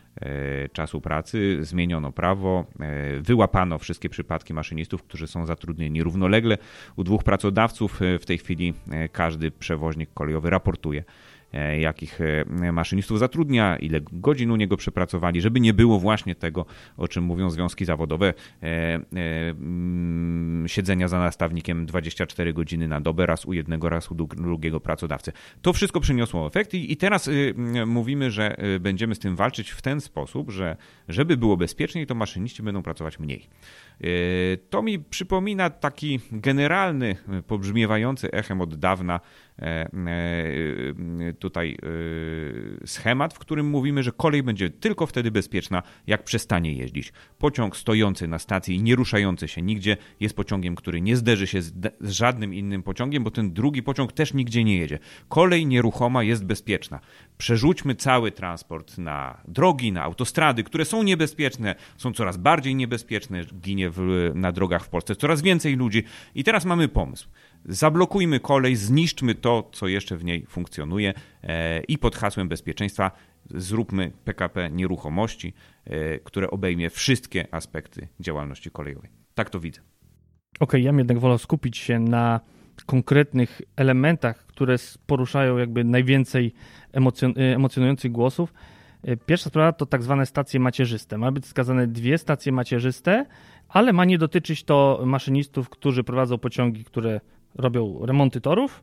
czasu 0.72 1.00
pracy, 1.00 1.59
zmieniono 1.61 2.12
prawo, 2.12 2.66
e, 2.81 3.20
wyłapano 3.20 3.79
wszystkie 3.79 4.09
przypadki 4.09 4.55
maszynistów, 4.55 5.02
którzy 5.02 5.26
są 5.26 5.46
zatrudnieni 5.46 6.02
równolegle 6.02 6.59
u 6.96 7.05
dwóch 7.05 7.24
pracodawców. 7.24 8.02
E, 8.02 8.18
w 8.18 8.26
tej 8.26 8.38
chwili 8.38 8.74
każdy 9.12 9.50
przewoźnik 9.50 10.11
kolejowy 10.14 10.50
raportuje 10.50 11.05
E, 11.05 11.36
jakich 11.78 12.20
e, 12.20 12.72
maszynistów 12.72 13.18
zatrudnia, 13.18 13.76
ile 13.76 14.00
godzin 14.12 14.50
u 14.50 14.56
niego 14.56 14.76
przepracowali, 14.76 15.40
żeby 15.40 15.61
nie 15.61 15.74
było 15.74 15.98
właśnie 15.98 16.35
tego, 16.35 16.66
o 16.96 17.09
czym 17.09 17.24
mówią 17.24 17.50
związki 17.50 17.85
zawodowe, 17.85 18.35
e, 18.62 18.94
mm, 19.11 20.68
siedzenia 20.68 21.09
za 21.09 21.18
nastawnikiem 21.18 21.87
24 21.87 22.52
godziny 22.52 22.88
na 22.88 23.00
dobę, 23.00 23.26
raz 23.26 23.44
u 23.44 23.52
jednego, 23.52 23.88
raz 23.88 24.11
u 24.11 24.14
drugiego 24.14 24.80
pracodawcy. 24.80 25.32
To 25.62 25.72
wszystko 25.72 26.00
przyniosło 26.00 26.46
efekt 26.46 26.74
i 26.74 26.96
teraz 26.96 27.28
y, 27.28 27.54
mówimy, 27.87 28.30
że 28.30 28.64
y, 28.74 28.80
będziemy 28.80 29.14
z 29.14 29.18
tym 29.18 29.37
walczyć 29.37 29.70
w 29.70 29.82
ten 29.82 30.00
sposób, 30.00 30.50
że 30.50 30.76
żeby 31.09 31.37
było 31.37 31.56
bezpieczniej, 31.56 32.06
to 32.06 32.14
maszyniści 32.14 32.62
będą 32.62 32.82
pracować 32.82 33.18
mniej. 33.18 33.48
To 34.70 34.82
mi 34.82 34.98
przypomina 34.98 35.70
taki 35.70 36.20
generalny, 36.32 37.16
pobrzmiewający 37.46 38.30
echem 38.30 38.61
od 38.61 38.74
dawna 38.74 39.20
E, 39.20 39.20
e, 39.20 39.45
tutaj 41.38 41.77
e, 42.83 42.87
schemat, 42.87 43.35
w 43.35 43.38
którym 43.38 43.66
mówimy, 43.66 44.03
że 44.03 44.12
kolej 44.12 44.42
będzie 44.42 44.71
tylko 44.71 45.07
wtedy 45.07 45.31
bezpieczna, 45.31 45.83
jak 46.07 46.25
przestanie 46.25 46.73
jeździć. 46.73 47.12
Pociąg 47.38 47.77
stojący 47.77 48.29
na 48.29 48.38
stacji 48.38 48.83
nie 48.83 48.97
ruszający 48.97 49.49
się 49.49 49.62
nigdzie 49.62 49.97
jest 50.21 50.37
pociągiem, 50.37 50.75
który 50.75 51.01
nie 51.01 51.16
zderzy 51.16 51.47
się 51.47 51.62
z, 51.62 51.73
z 52.01 52.11
żadnym 52.11 52.55
innym 52.55 52.83
pociągiem, 52.83 53.25
bo 53.25 53.31
ten 53.31 53.53
drugi 53.53 53.83
pociąg 53.83 54.12
też 54.12 54.35
nigdzie 54.35 54.64
nie 54.64 54.77
jedzie. 54.79 54.99
Kolej 55.29 55.66
nieruchoma 55.66 56.23
jest 56.23 56.45
bezpieczna. 56.45 57.01
Przerzućmy 57.38 57.95
cały 57.95 58.33
transport 58.33 58.99
na 58.99 59.40
drogi, 59.49 59.92
na 59.92 60.03
autostrady, 60.03 60.64
które 60.64 60.85
są 60.85 61.03
niebezpieczne, 61.03 61.75
są 61.97 62.12
coraz 62.12 62.37
bardziej 62.37 62.75
niebezpieczne, 62.75 63.45
ginie 63.61 63.90
w, 63.90 64.31
na 64.35 64.53
drogach 64.53 64.85
w 64.85 64.88
Polsce 64.88 65.16
coraz 65.16 65.42
więcej 65.42 65.77
ludzi. 65.77 66.05
I 66.35 66.45
teraz 66.45 66.64
mamy 66.64 66.88
pomysł 66.88 67.29
zablokujmy 67.68 68.40
kolej, 68.40 68.76
zniszczmy 68.76 69.35
to, 69.35 69.70
co 69.72 69.88
jeszcze 69.88 70.16
w 70.16 70.24
niej 70.24 70.46
funkcjonuje 70.46 71.14
e, 71.42 71.81
i 71.81 71.98
pod 71.98 72.16
hasłem 72.16 72.48
bezpieczeństwa 72.48 73.11
zróbmy 73.50 74.12
PKP 74.24 74.70
nieruchomości, 74.70 75.55
e, 75.85 76.18
które 76.18 76.50
obejmie 76.50 76.90
wszystkie 76.90 77.55
aspekty 77.55 78.09
działalności 78.20 78.70
kolejowej. 78.70 79.11
Tak 79.35 79.50
to 79.50 79.61
widzę. 79.61 79.81
Okej, 79.81 79.90
okay, 80.61 80.81
ja 80.81 80.90
bym 80.90 80.98
jednak 80.98 81.18
wolał 81.18 81.38
skupić 81.38 81.79
się 81.79 81.98
na 81.98 82.40
konkretnych 82.87 83.62
elementach, 83.76 84.46
które 84.46 84.76
poruszają 85.07 85.59
jakby 85.59 85.85
najwięcej 85.85 86.55
emocjon 86.92 87.35
emocjonujących 87.37 88.12
głosów. 88.12 88.52
E, 89.02 89.16
pierwsza 89.16 89.50
sprawa 89.50 89.72
to 89.72 89.87
tak 89.87 90.02
zwane 90.02 90.26
stacje 90.26 90.61
macierzyste. 90.61 91.18
Ma 91.18 91.33
być 91.33 91.44
wskazane 91.44 91.87
dwie 91.87 92.18
stacje 92.18 92.52
macierzyste, 92.52 93.26
ale 93.68 93.92
ma 93.92 94.05
nie 94.05 94.18
dotyczyć 94.18 94.64
to 94.64 95.02
maszynistów, 95.07 95.68
którzy 95.68 96.05
prowadzą 96.05 96.38
pociągi, 96.38 96.85
które 96.85 97.20
robią 97.59 98.07
remonty 98.07 98.40
torów, 98.40 98.83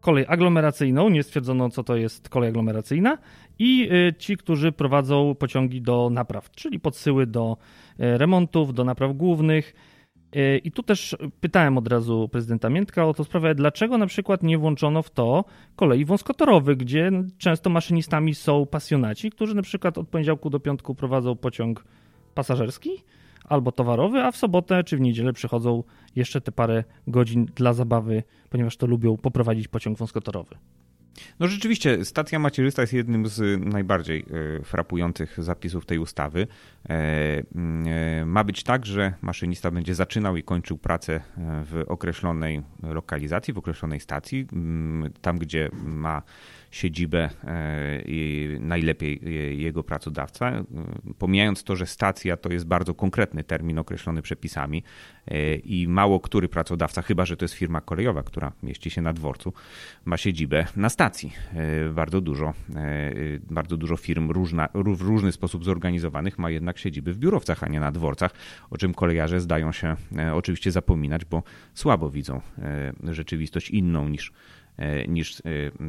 kolej 0.00 0.24
aglomeracyjną, 0.28 1.08
nie 1.08 1.22
stwierdzono 1.22 1.70
co 1.70 1.84
to 1.84 1.96
jest 1.96 2.28
kolej 2.28 2.48
aglomeracyjna 2.48 3.18
i 3.58 3.88
y, 3.92 4.14
ci, 4.18 4.36
którzy 4.36 4.72
prowadzą 4.72 5.34
pociągi 5.34 5.82
do 5.82 6.10
napraw, 6.10 6.50
czyli 6.50 6.80
podsyły 6.80 7.26
do 7.26 7.56
y, 8.00 8.18
remontów, 8.18 8.74
do 8.74 8.84
napraw 8.84 9.16
głównych. 9.16 9.74
Y, 10.36 10.60
I 10.64 10.72
tu 10.72 10.82
też 10.82 11.16
pytałem 11.40 11.78
od 11.78 11.88
razu 11.88 12.28
prezydenta 12.32 12.70
Miętka 12.70 13.06
o 13.06 13.14
to 13.14 13.24
sprawę, 13.24 13.54
dlaczego 13.54 13.98
na 13.98 14.06
przykład 14.06 14.42
nie 14.42 14.58
włączono 14.58 15.02
w 15.02 15.10
to 15.10 15.44
kolei 15.76 16.04
wąskotorowych, 16.04 16.76
gdzie 16.76 17.10
często 17.38 17.70
maszynistami 17.70 18.34
są 18.34 18.66
pasjonaci, 18.66 19.30
którzy 19.30 19.54
na 19.54 19.62
przykład 19.62 19.98
od 19.98 20.08
poniedziałku 20.08 20.50
do 20.50 20.60
piątku 20.60 20.94
prowadzą 20.94 21.36
pociąg 21.36 21.84
pasażerski, 22.34 22.90
albo 23.48 23.72
towarowy, 23.72 24.24
a 24.24 24.30
w 24.30 24.36
sobotę 24.36 24.84
czy 24.84 24.96
w 24.96 25.00
niedzielę 25.00 25.32
przychodzą 25.32 25.82
jeszcze 26.16 26.40
te 26.40 26.52
parę 26.52 26.84
godzin 27.06 27.46
dla 27.54 27.72
zabawy, 27.72 28.22
ponieważ 28.50 28.76
to 28.76 28.86
lubią 28.86 29.16
poprowadzić 29.16 29.68
pociąg 29.68 29.98
wąskotorowy. 29.98 30.56
No 31.40 31.48
rzeczywiście, 31.48 32.04
stacja 32.04 32.38
macierzysta 32.38 32.82
jest 32.82 32.92
jednym 32.92 33.26
z 33.26 33.64
najbardziej 33.64 34.24
e, 34.60 34.64
frapujących 34.64 35.42
zapisów 35.42 35.86
tej 35.86 35.98
ustawy. 35.98 36.46
E, 36.88 36.92
e, 36.94 38.24
ma 38.26 38.44
być 38.44 38.62
tak, 38.62 38.86
że 38.86 39.12
maszynista 39.22 39.70
będzie 39.70 39.94
zaczynał 39.94 40.36
i 40.36 40.42
kończył 40.42 40.78
pracę 40.78 41.20
w 41.36 41.84
określonej 41.86 42.62
lokalizacji, 42.82 43.54
w 43.54 43.58
określonej 43.58 44.00
stacji, 44.00 44.46
tam 45.20 45.38
gdzie 45.38 45.70
ma 45.82 46.22
siedzibę 46.70 47.30
e, 47.44 48.60
najlepiej 48.60 49.20
jego 49.60 49.84
pracodawca. 49.84 50.50
E, 50.50 50.64
pomijając 51.18 51.64
to, 51.64 51.76
że 51.76 51.86
stacja 51.86 52.36
to 52.36 52.52
jest 52.52 52.66
bardzo 52.66 52.94
konkretny 52.94 53.44
termin 53.44 53.78
określony 53.78 54.22
przepisami 54.22 54.82
e, 55.26 55.54
i 55.54 55.88
mało 55.88 56.20
który 56.20 56.48
pracodawca, 56.48 57.02
chyba 57.02 57.24
że 57.24 57.36
to 57.36 57.44
jest 57.44 57.54
firma 57.54 57.80
kolejowa, 57.80 58.22
która 58.22 58.52
mieści 58.62 58.90
się 58.90 59.02
na 59.02 59.12
dworcu, 59.12 59.52
ma 60.04 60.16
siedzibę 60.16 60.66
na 60.76 60.88
stacji. 60.88 61.32
Bardzo 61.92 62.20
dużo, 62.20 62.54
bardzo 63.50 63.76
dużo 63.76 63.96
firm 63.96 64.30
różna, 64.30 64.68
w 64.74 65.00
różny 65.00 65.32
sposób 65.32 65.64
zorganizowanych 65.64 66.38
ma 66.38 66.50
jednak 66.50 66.78
siedziby 66.78 67.12
w 67.12 67.18
biurowcach, 67.18 67.62
a 67.64 67.68
nie 67.68 67.80
na 67.80 67.92
dworcach, 67.92 68.34
o 68.70 68.78
czym 68.78 68.94
kolejarze 68.94 69.40
zdają 69.40 69.72
się 69.72 69.96
oczywiście 70.34 70.72
zapominać, 70.72 71.24
bo 71.24 71.42
słabo 71.74 72.10
widzą 72.10 72.40
rzeczywistość 73.02 73.70
inną 73.70 74.08
niż 74.08 74.32
E, 74.67 74.67
niż 75.08 75.40
e, 75.40 75.42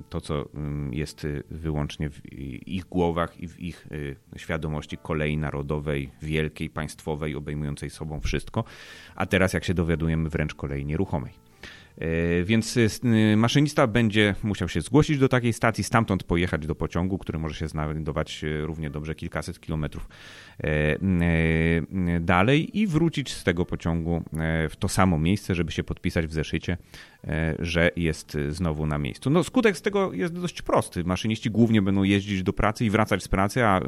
to, 0.10 0.22
co 0.22 0.46
mm, 0.54 0.94
jest 0.94 1.26
e, 1.26 1.28
wyłącznie 1.52 2.10
w 2.10 2.34
ich 2.68 2.86
głowach 2.86 3.40
i 3.40 3.48
w 3.48 3.60
ich 3.60 3.88
świadomości 4.38 4.98
kolei 4.98 5.38
narodowej, 5.38 6.12
wielkiej, 6.22 6.70
państwowej, 6.70 7.36
obejmującej 7.36 7.90
sobą 7.90 8.20
wszystko, 8.20 8.64
a 9.16 9.26
teraz, 9.26 9.54
jak 9.54 9.64
się 9.64 9.74
dowiadujemy, 9.74 10.30
wręcz 10.30 10.56
kolei 10.56 10.86
nieruchomej. 10.86 11.49
Więc 12.44 12.80
maszynista 13.38 13.88
będzie 13.88 14.36
musiał 14.44 14.70
się 14.70 14.82
zgłosić 14.82 15.18
do 15.18 15.30
takiej 15.30 15.54
stacji, 15.54 15.84
stamtąd 15.84 16.24
pojechać 16.24 16.68
do 16.68 16.76
pociągu, 16.76 17.18
który 17.18 17.40
może 17.40 17.56
się 17.56 17.68
znajdować 17.68 18.46
równie 18.62 18.90
dobrze 18.90 19.16
kilkaset 19.16 19.60
kilometrów 19.60 20.10
dalej 22.20 22.80
i 22.80 22.88
wrócić 22.88 23.34
z 23.34 23.44
tego 23.44 23.66
pociągu 23.66 24.24
w 24.70 24.74
to 24.80 24.88
samo 24.88 25.20
miejsce, 25.20 25.56
żeby 25.56 25.72
się 25.72 25.84
podpisać 25.84 26.28
w 26.28 26.34
zeszycie, 26.34 26.78
że 27.60 27.92
jest 27.96 28.38
znowu 28.50 28.86
na 28.86 28.98
miejscu. 28.98 29.30
No, 29.30 29.44
skutek 29.44 29.78
z 29.78 29.82
tego 29.82 30.14
jest 30.14 30.34
dość 30.34 30.62
prosty. 30.62 31.04
Maszyniści 31.04 31.52
głównie 31.52 31.82
będą 31.82 32.04
jeździć 32.04 32.44
do 32.44 32.54
pracy 32.54 32.86
i 32.86 32.90
wracać 32.90 33.24
z 33.24 33.28
pracy, 33.28 33.66
a 33.66 33.82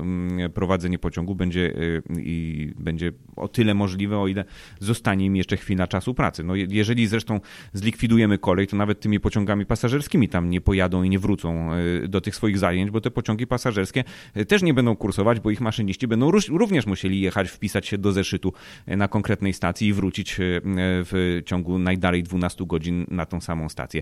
prowadzenie 0.53 0.99
pociągu 0.99 1.35
będzie, 1.35 1.59
y, 1.59 2.03
i 2.19 2.73
będzie 2.79 3.11
o 3.35 3.47
tyle 3.47 3.73
możliwe, 3.73 4.19
o 4.19 4.27
ile 4.27 4.45
zostanie 4.79 5.25
im 5.25 5.35
jeszcze 5.35 5.57
chwila 5.57 5.87
czasu 5.87 6.13
pracy. 6.13 6.43
No, 6.43 6.55
jeżeli 6.55 7.07
zresztą 7.07 7.39
zlikwidujemy 7.73 8.00
kolej, 8.41 8.67
to 8.67 8.75
nawet 8.77 8.99
tymi 8.99 9.19
pociągami 9.19 9.65
pasażerskimi 9.65 10.29
tam 10.29 10.49
nie 10.49 10.61
pojadą 10.61 11.03
i 11.03 11.09
nie 11.09 11.19
wrócą 11.19 11.73
y, 12.03 12.07
do 12.07 12.21
tych 12.21 12.35
swoich 12.35 12.57
zajęć, 12.57 12.91
bo 12.91 13.01
te 13.01 13.11
pociągi 13.11 13.47
pasażerskie 13.47 14.03
y, 14.37 14.45
też 14.45 14.63
nie 14.63 14.73
będą 14.73 14.95
kursować, 14.95 15.39
bo 15.39 15.51
ich 15.51 15.61
maszyniści 15.61 16.07
będą 16.07 16.31
również 16.49 16.85
musieli 16.85 17.21
jechać, 17.21 17.49
wpisać 17.49 17.87
się 17.87 17.97
do 17.97 18.11
zeszytu 18.11 18.53
na 18.87 19.07
konkretnej 19.07 19.53
stacji 19.53 19.87
i 19.87 19.93
wrócić 19.93 20.35
w 20.39 21.41
ciągu 21.45 21.79
najdalej 21.79 22.23
12 22.23 22.65
godzin 22.65 23.05
na 23.11 23.25
tą 23.25 23.41
samą 23.41 23.69
stację. 23.69 24.01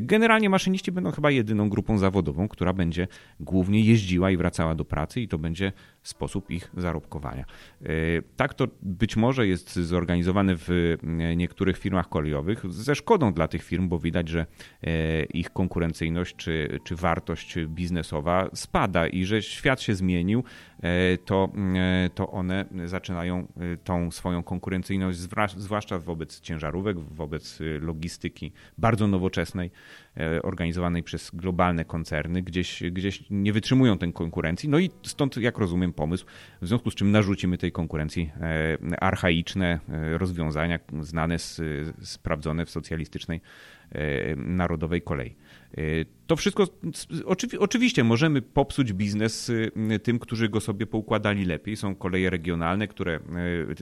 Generalnie 0.00 0.50
maszyniści 0.50 0.92
będą 0.92 1.10
chyba 1.10 1.30
jedyną 1.30 1.68
grupą 1.68 1.98
zawodową, 1.98 2.48
która 2.48 2.72
będzie 2.72 3.08
głównie 3.40 3.80
jeździła 3.80 4.30
i 4.30 4.36
wracała 4.36 4.74
do 4.74 4.84
pracy 4.84 5.20
i 5.20 5.28
to 5.28 5.38
będzie 5.38 5.72
sposób 6.02 6.50
ich 6.50 6.70
zarobkowania. 6.76 7.44
E, 7.82 7.86
tak 8.36 8.54
to 8.54 8.68
być 8.82 9.16
może 9.16 9.46
jest 9.46 9.74
zorganizowane 9.74 10.56
w 10.56 10.70
e, 10.70 11.36
niektórych 11.36 11.78
firmach 11.78 12.08
kolejowych 12.08 12.72
ze 12.72 12.94
szkodą 12.94 13.32
dla 13.36 13.48
tych 13.48 13.62
firm, 13.62 13.88
bo 13.88 13.98
widać, 13.98 14.28
że 14.28 14.46
e, 14.82 15.24
ich 15.24 15.50
konkurencyjność 15.50 16.36
czy, 16.36 16.80
czy 16.84 16.96
wartość 16.96 17.58
biznesowa 17.66 18.50
spada 18.54 19.06
i 19.06 19.24
że 19.24 19.42
świat 19.42 19.80
się 19.80 19.94
zmienił, 19.94 20.44
to, 21.24 21.52
to 22.14 22.30
one 22.30 22.64
zaczynają 22.84 23.46
tą 23.84 24.10
swoją 24.10 24.42
konkurencyjność, 24.42 25.18
zwłaszcza 25.56 25.98
wobec 25.98 26.40
ciężarówek, 26.40 26.98
wobec 26.98 27.58
logistyki 27.80 28.52
bardzo 28.78 29.06
nowoczesnej, 29.06 29.70
organizowanej 30.42 31.02
przez 31.02 31.30
globalne 31.34 31.84
koncerny, 31.84 32.42
gdzieś, 32.42 32.82
gdzieś 32.92 33.24
nie 33.30 33.52
wytrzymują 33.52 33.98
tej 33.98 34.12
konkurencji. 34.12 34.68
No 34.68 34.78
i 34.78 34.90
stąd, 35.02 35.36
jak 35.36 35.58
rozumiem, 35.58 35.92
pomysł, 35.92 36.26
w 36.62 36.66
związku 36.66 36.90
z 36.90 36.94
czym 36.94 37.10
narzucimy 37.10 37.58
tej 37.58 37.72
konkurencji 37.72 38.30
e, 38.40 39.02
archaiczne 39.02 39.80
e, 39.88 40.18
rozwiązania 40.18 40.78
znane, 41.00 41.36
sprawdzone 42.02 42.66
w 42.66 42.70
socjalistycznej 42.70 43.40
e, 43.40 43.40
narodowej 44.36 45.02
kolei. 45.02 45.34
To 46.26 46.36
wszystko, 46.36 46.66
oczywiście 47.58 48.04
możemy 48.04 48.42
popsuć 48.42 48.92
biznes 48.92 49.52
tym, 50.02 50.18
którzy 50.18 50.48
go 50.48 50.60
sobie 50.60 50.86
poukładali 50.86 51.44
lepiej. 51.44 51.76
Są 51.76 51.94
koleje 51.94 52.30
regionalne, 52.30 52.88
które 52.88 53.20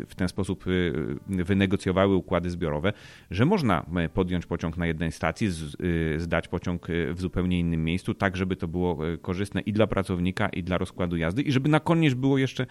w 0.06 0.14
ten 0.14 0.28
sposób 0.28 0.64
wynegocjowały 1.26 2.16
układy 2.16 2.50
zbiorowe, 2.50 2.92
że 3.30 3.44
można 3.44 3.86
podjąć 4.14 4.46
pociąg 4.46 4.76
na 4.76 4.86
jednej 4.86 5.12
stacji, 5.12 5.48
zdać 6.16 6.48
pociąg 6.48 6.86
w 7.14 7.20
zupełnie 7.20 7.60
innym 7.60 7.84
miejscu, 7.84 8.14
tak 8.14 8.36
żeby 8.36 8.56
to 8.56 8.68
było 8.68 8.98
korzystne 9.22 9.60
i 9.60 9.72
dla 9.72 9.86
pracownika, 9.86 10.48
i 10.48 10.62
dla 10.62 10.78
rozkładu 10.78 11.16
jazdy, 11.16 11.42
i 11.42 11.52
żeby 11.52 11.68
na 11.68 11.80
koniec 11.80 12.14
było 12.14 12.38
jeszcze 12.38 12.66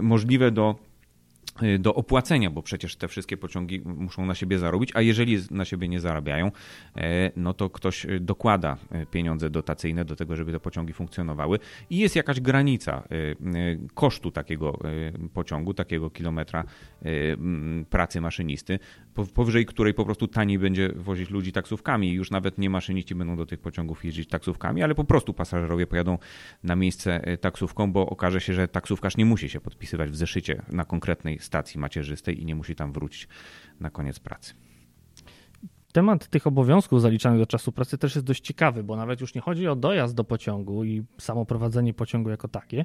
możliwe 0.00 0.50
do 0.50 0.91
do 1.78 1.94
opłacenia, 1.94 2.50
bo 2.50 2.62
przecież 2.62 2.96
te 2.96 3.08
wszystkie 3.08 3.36
pociągi 3.36 3.80
muszą 3.84 4.26
na 4.26 4.34
siebie 4.34 4.58
zarobić, 4.58 4.90
a 4.94 5.00
jeżeli 5.00 5.38
na 5.50 5.64
siebie 5.64 5.88
nie 5.88 6.00
zarabiają, 6.00 6.52
e, 6.96 7.30
no 7.36 7.54
to 7.54 7.70
ktoś 7.70 8.04
y, 8.04 8.20
dokłada 8.20 8.76
y, 9.02 9.06
pieniądze 9.06 9.50
dotacyjne 9.50 10.04
do 10.04 10.16
tego, 10.16 10.36
żeby 10.36 10.52
te 10.52 10.60
pociągi 10.60 10.92
funkcjonowały. 10.92 11.58
I 11.90 11.98
jest 11.98 12.16
jakaś 12.16 12.40
granica 12.40 13.02
kosztu 13.94 14.30
takiego 14.30 14.78
pociągu, 15.34 15.74
takiego 15.74 16.10
kilometra 16.10 16.64
pracy 17.90 18.20
maszynisty, 18.20 18.78
powyżej 19.34 19.66
której 19.66 19.94
po 19.94 20.04
prostu 20.04 20.28
taniej 20.28 20.58
będzie 20.58 20.88
wozić 20.88 21.30
ludzi 21.30 21.52
taksówkami. 21.52 22.08
I 22.08 22.12
już 22.12 22.30
nawet 22.30 22.58
nie 22.58 22.70
maszyniści 22.70 23.14
będą 23.14 23.36
do 23.36 23.46
tych 23.46 23.60
pociągów 23.60 24.04
jeździć 24.04 24.28
taksówkami, 24.28 24.82
ale 24.82 24.94
po 24.94 25.04
prostu 25.04 25.34
pasażerowie 25.34 25.86
pojadą 25.86 26.18
na 26.64 26.76
miejsce 26.76 27.36
taksówką, 27.40 27.92
bo 27.92 28.06
okaże 28.06 28.40
się, 28.40 28.54
że 28.54 28.68
taksówkarz 28.68 29.16
nie 29.16 29.24
musi 29.24 29.48
się 29.48 29.60
podpisywać 29.60 30.10
w 30.10 30.16
zeszycie 30.16 30.62
na 30.68 30.84
konkretnej 30.84 31.38
stacji 31.44 31.80
macierzystej 31.80 32.42
i 32.42 32.44
nie 32.44 32.54
musi 32.54 32.74
tam 32.74 32.92
wrócić 32.92 33.28
na 33.80 33.90
koniec 33.90 34.18
pracy. 34.18 34.54
Temat 35.92 36.28
tych 36.28 36.46
obowiązków 36.46 37.00
zaliczanych 37.00 37.38
do 37.38 37.46
czasu 37.46 37.72
pracy 37.72 37.98
też 37.98 38.14
jest 38.14 38.26
dość 38.26 38.40
ciekawy, 38.40 38.84
bo 38.84 38.96
nawet 38.96 39.20
już 39.20 39.34
nie 39.34 39.40
chodzi 39.40 39.68
o 39.68 39.76
dojazd 39.76 40.14
do 40.14 40.24
pociągu 40.24 40.84
i 40.84 41.02
samo 41.18 41.46
prowadzenie 41.46 41.94
pociągu 41.94 42.30
jako 42.30 42.48
takie, 42.48 42.84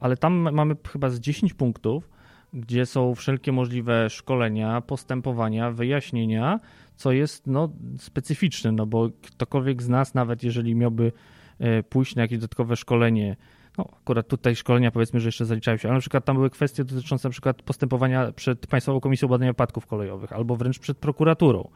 ale 0.00 0.16
tam 0.16 0.34
mamy 0.52 0.76
chyba 0.92 1.10
z 1.10 1.20
10 1.20 1.54
punktów, 1.54 2.10
gdzie 2.52 2.86
są 2.86 3.14
wszelkie 3.14 3.52
możliwe 3.52 4.10
szkolenia, 4.10 4.80
postępowania, 4.80 5.70
wyjaśnienia, 5.70 6.60
co 6.96 7.12
jest 7.12 7.46
no, 7.46 7.72
specyficzne, 7.98 8.72
no 8.72 8.86
bo 8.86 9.08
ktokolwiek 9.36 9.82
z 9.82 9.88
nas, 9.88 10.14
nawet 10.14 10.42
jeżeli 10.42 10.74
miałby 10.74 11.12
e, 11.58 11.82
pójść 11.82 12.14
na 12.14 12.22
jakieś 12.22 12.38
dodatkowe 12.38 12.76
szkolenie 12.76 13.36
no, 13.78 13.88
akurat 14.02 14.28
tutaj 14.28 14.56
szkolenia 14.56 14.90
powiedzmy, 14.90 15.20
że 15.20 15.28
jeszcze 15.28 15.44
zaliczają 15.44 15.76
się, 15.76 15.88
ale 15.88 15.94
na 15.94 16.00
przykład 16.00 16.24
tam 16.24 16.36
były 16.36 16.50
kwestie 16.50 16.84
dotyczące 16.84 17.28
na 17.28 17.32
przykład 17.32 17.62
postępowania 17.62 18.32
przed 18.32 18.66
Państwową 18.66 19.00
Komisją 19.00 19.28
Badania 19.28 19.50
Wypadków 19.50 19.86
Kolejowych 19.86 20.32
albo 20.32 20.56
wręcz 20.56 20.78
przed 20.78 20.98
prokuraturą, 20.98 21.70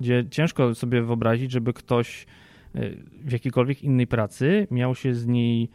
gdzie 0.00 0.24
ciężko 0.30 0.74
sobie 0.74 1.02
wyobrazić, 1.02 1.50
żeby 1.50 1.72
ktoś 1.72 2.26
y, 2.76 3.02
w 3.24 3.32
jakiejkolwiek 3.32 3.82
innej 3.82 4.06
pracy 4.06 4.66
miał 4.70 4.94
się 4.94 5.14
z 5.14 5.26
niej 5.26 5.70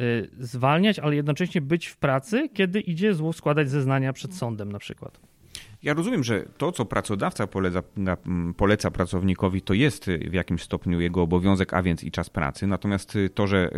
y, 0.00 0.28
zwalniać, 0.38 0.98
ale 0.98 1.16
jednocześnie 1.16 1.60
być 1.60 1.86
w 1.86 1.96
pracy, 1.96 2.48
kiedy 2.48 2.80
idzie 2.80 3.14
składać 3.32 3.70
zeznania 3.70 4.12
przed 4.12 4.34
sądem 4.34 4.72
na 4.72 4.78
przykład. 4.78 5.27
Ja 5.82 5.94
rozumiem, 5.94 6.24
że 6.24 6.44
to, 6.58 6.72
co 6.72 6.84
pracodawca 6.84 7.46
poleca, 7.46 7.82
poleca, 8.56 8.90
pracownikowi, 8.90 9.62
to 9.62 9.74
jest 9.74 10.06
w 10.30 10.32
jakimś 10.32 10.62
stopniu 10.62 11.00
jego 11.00 11.22
obowiązek, 11.22 11.74
a 11.74 11.82
więc 11.82 12.04
i 12.04 12.10
czas 12.10 12.30
pracy. 12.30 12.66
Natomiast 12.66 13.18
to, 13.34 13.46
że 13.46 13.70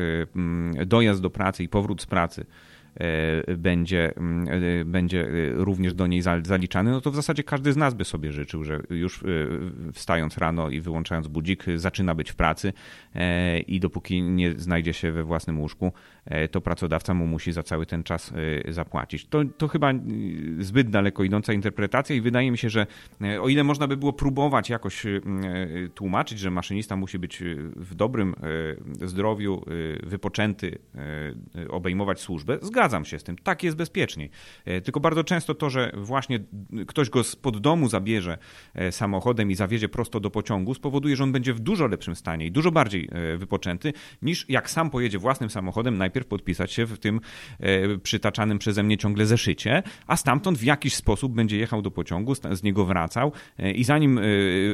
y, 0.81 0.87
dojazd 0.87 1.21
do 1.21 1.31
pracy 1.31 1.63
i 1.63 1.69
powrót 1.69 2.03
z 2.03 2.07
pracy 2.07 2.47
E, 2.95 3.57
będzie, 3.57 4.13
e, 4.81 4.85
będzie 4.85 5.29
e, 5.29 5.29
również 5.55 5.95
do 5.95 6.07
niej 6.07 6.23
zaliczany, 6.43 6.91
no 6.91 7.01
to 7.01 7.11
w 7.11 7.15
zasadzie 7.15 7.45
każdy 7.45 7.73
z 7.73 7.77
nas 7.77 7.95
by 7.95 8.05
sobie 8.05 8.33
życzył, 8.33 8.65
że 8.65 8.83
już 8.91 9.25
wstając 9.93 10.39
rano 10.39 10.71
i 10.71 10.81
wyłączając 10.81 11.29
budzik, 11.29 11.65
zaczyna 11.77 12.15
być 12.15 12.31
w 12.31 12.35
pracy 12.35 12.73
i 13.67 13.81
dopóki 13.81 14.23
nie 14.23 14.59
znajdzie 14.59 14.93
się 14.93 15.13
we 15.13 15.25
własnym 15.25 15.61
łóżku, 15.61 15.93
to 16.51 16.61
pracodawca 16.61 17.15
mu 17.15 17.27
musi 17.27 17.53
za 17.53 17.63
cały 17.63 17.87
ten 17.87 18.03
czas 18.03 18.33
zapłacić. 18.69 19.27
To, 19.27 19.45
to 19.45 19.69
chyba 19.69 19.93
zbyt 20.59 20.91
daleko 20.91 21.25
idąca 21.25 21.53
interpretacja 21.53 22.17
i 22.17 22.21
wydaje 22.21 22.51
mi 22.51 22.59
się, 22.59 22.71
że 22.71 22.87
o 23.41 23.49
ile 23.49 23.65
można 23.65 23.87
by 23.87 23.97
było 23.97 24.13
próbować 24.13 24.71
jakoś 24.71 25.07
tłumaczyć, 25.95 26.39
że 26.39 26.51
maszynista 26.51 26.97
musi 26.97 27.19
być 27.19 27.43
w 27.77 27.95
dobrym 27.95 28.35
zdrowiu, 29.01 29.65
wypoczęty, 30.03 30.79
obejmować 31.69 32.21
służbę, 32.21 32.59
zgadzam 32.63 33.05
się 33.05 33.19
z 33.19 33.25
tym, 33.25 33.37
tak 33.39 33.63
jest 33.63 33.77
bezpieczniej. 33.77 34.31
E, 34.65 34.81
tylko 34.81 35.01
bardzo 35.01 35.25
często 35.25 35.55
to, 35.55 35.71
że 35.71 35.93
właśnie 35.97 36.41
ktoś 36.87 37.11
go 37.11 37.25
spod 37.25 37.59
domu 37.59 37.89
zabierze 37.89 38.39
e, 38.75 38.93
samochodem 38.93 39.51
i 39.51 39.55
zawiezie 39.55 39.89
prosto 39.89 40.21
do 40.21 40.31
pociągu, 40.31 40.75
spowoduje, 40.75 41.17
że 41.17 41.25
on 41.25 41.33
będzie 41.33 41.55
w 41.55 41.61
dużo 41.61 41.87
lepszym 41.87 42.15
stanie 42.17 42.47
i 42.47 42.53
dużo 42.53 42.71
bardziej 42.73 43.09
e, 43.13 43.37
wypoczęty, 43.37 43.93
niż 44.23 44.47
jak 44.49 44.71
sam 44.71 44.91
pojedzie 44.91 45.19
własnym 45.19 45.51
samochodem, 45.51 45.97
najpierw 46.11 46.27
podpisać 46.27 46.73
się 46.73 46.87
w 46.87 46.99
tym 46.99 47.21
przytaczanym 48.03 48.59
przeze 48.59 48.83
mnie 48.83 48.99
ciągle 48.99 49.27
zeszycie, 49.27 49.83
a 50.07 50.17
stamtąd 50.17 50.59
w 50.59 50.63
jakiś 50.63 50.95
sposób 50.95 51.35
będzie 51.35 51.59
jechał 51.59 51.83
do 51.83 51.91
pociągu, 51.91 52.35
z 52.35 52.63
niego 52.63 52.85
wracał 52.85 53.33
i 53.75 53.85
zanim 53.85 54.21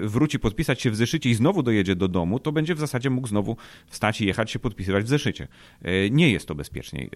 wróci 0.02 0.38
podpisać 0.38 0.82
się 0.82 0.90
w 0.90 0.96
zeszycie 0.96 1.30
i 1.30 1.34
znowu 1.34 1.62
dojedzie 1.62 1.96
do 1.96 2.08
domu, 2.08 2.38
to 2.38 2.52
będzie 2.52 2.74
w 2.74 2.78
zasadzie 2.78 3.10
mógł 3.10 3.28
znowu 3.28 3.56
wstać 3.86 4.20
i 4.20 4.26
jechać 4.26 4.50
się 4.50 4.58
podpisywać 4.58 5.04
w 5.04 5.08
zeszycie. 5.08 5.48
Nie 6.10 6.30
jest 6.30 6.48
to 6.48 6.54
bezpieczniej. 6.54 7.10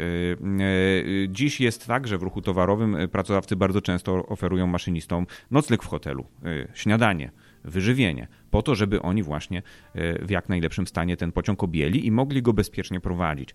Dziś 1.28 1.61
jest 1.61 1.87
tak, 1.87 2.09
że 2.09 2.18
w 2.18 2.22
ruchu 2.22 2.42
towarowym 2.42 2.96
pracodawcy 3.12 3.56
bardzo 3.56 3.80
często 3.80 4.26
oferują 4.26 4.66
maszynistom 4.66 5.26
nocleg 5.50 5.83
w 5.83 5.87
hotelu, 5.87 6.26
śniadanie, 6.74 7.30
wyżywienie, 7.64 8.28
po 8.50 8.62
to, 8.62 8.74
żeby 8.74 9.02
oni 9.02 9.22
właśnie 9.22 9.62
w 9.94 10.30
jak 10.30 10.48
najlepszym 10.48 10.86
stanie 10.86 11.16
ten 11.16 11.32
pociąg 11.32 11.62
objęli 11.62 12.06
i 12.06 12.10
mogli 12.10 12.42
go 12.42 12.52
bezpiecznie 12.52 13.00
prowadzić. 13.00 13.54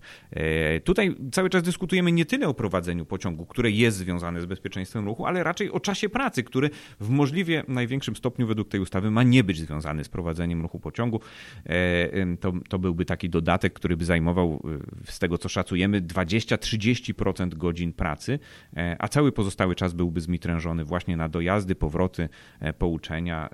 Tutaj 0.84 1.16
cały 1.32 1.50
czas 1.50 1.62
dyskutujemy 1.62 2.12
nie 2.12 2.24
tyle 2.24 2.48
o 2.48 2.54
prowadzeniu 2.54 3.06
pociągu, 3.06 3.46
które 3.46 3.70
jest 3.70 3.96
związane 3.96 4.40
z 4.40 4.46
bezpieczeństwem 4.46 5.04
ruchu, 5.04 5.26
ale 5.26 5.44
raczej 5.44 5.70
o 5.70 5.80
czasie 5.80 6.08
pracy, 6.08 6.42
który 6.42 6.70
w 7.00 7.08
możliwie 7.08 7.64
największym 7.68 8.16
stopniu 8.16 8.46
według 8.46 8.68
tej 8.68 8.80
ustawy 8.80 9.10
ma 9.10 9.22
nie 9.22 9.44
być 9.44 9.58
związany 9.58 10.04
z 10.04 10.08
prowadzeniem 10.08 10.62
ruchu 10.62 10.80
pociągu. 10.80 11.20
To, 12.40 12.52
to 12.68 12.78
byłby 12.78 13.04
taki 13.04 13.30
dodatek, 13.30 13.72
który 13.72 13.96
by 13.96 14.04
zajmował 14.04 14.62
z 15.04 15.18
tego 15.18 15.38
co 15.38 15.48
szacujemy 15.48 16.00
20-30% 16.00 17.54
godzin 17.54 17.92
pracy, 17.92 18.38
a 18.98 19.08
cały 19.08 19.32
pozostały 19.32 19.74
czas 19.74 19.92
byłby 19.92 20.20
zmitrężony 20.20 20.84
właśnie 20.84 21.16
na 21.16 21.28
dojazdy, 21.28 21.74
powroty, 21.74 22.28
pouczenia, 22.78 23.48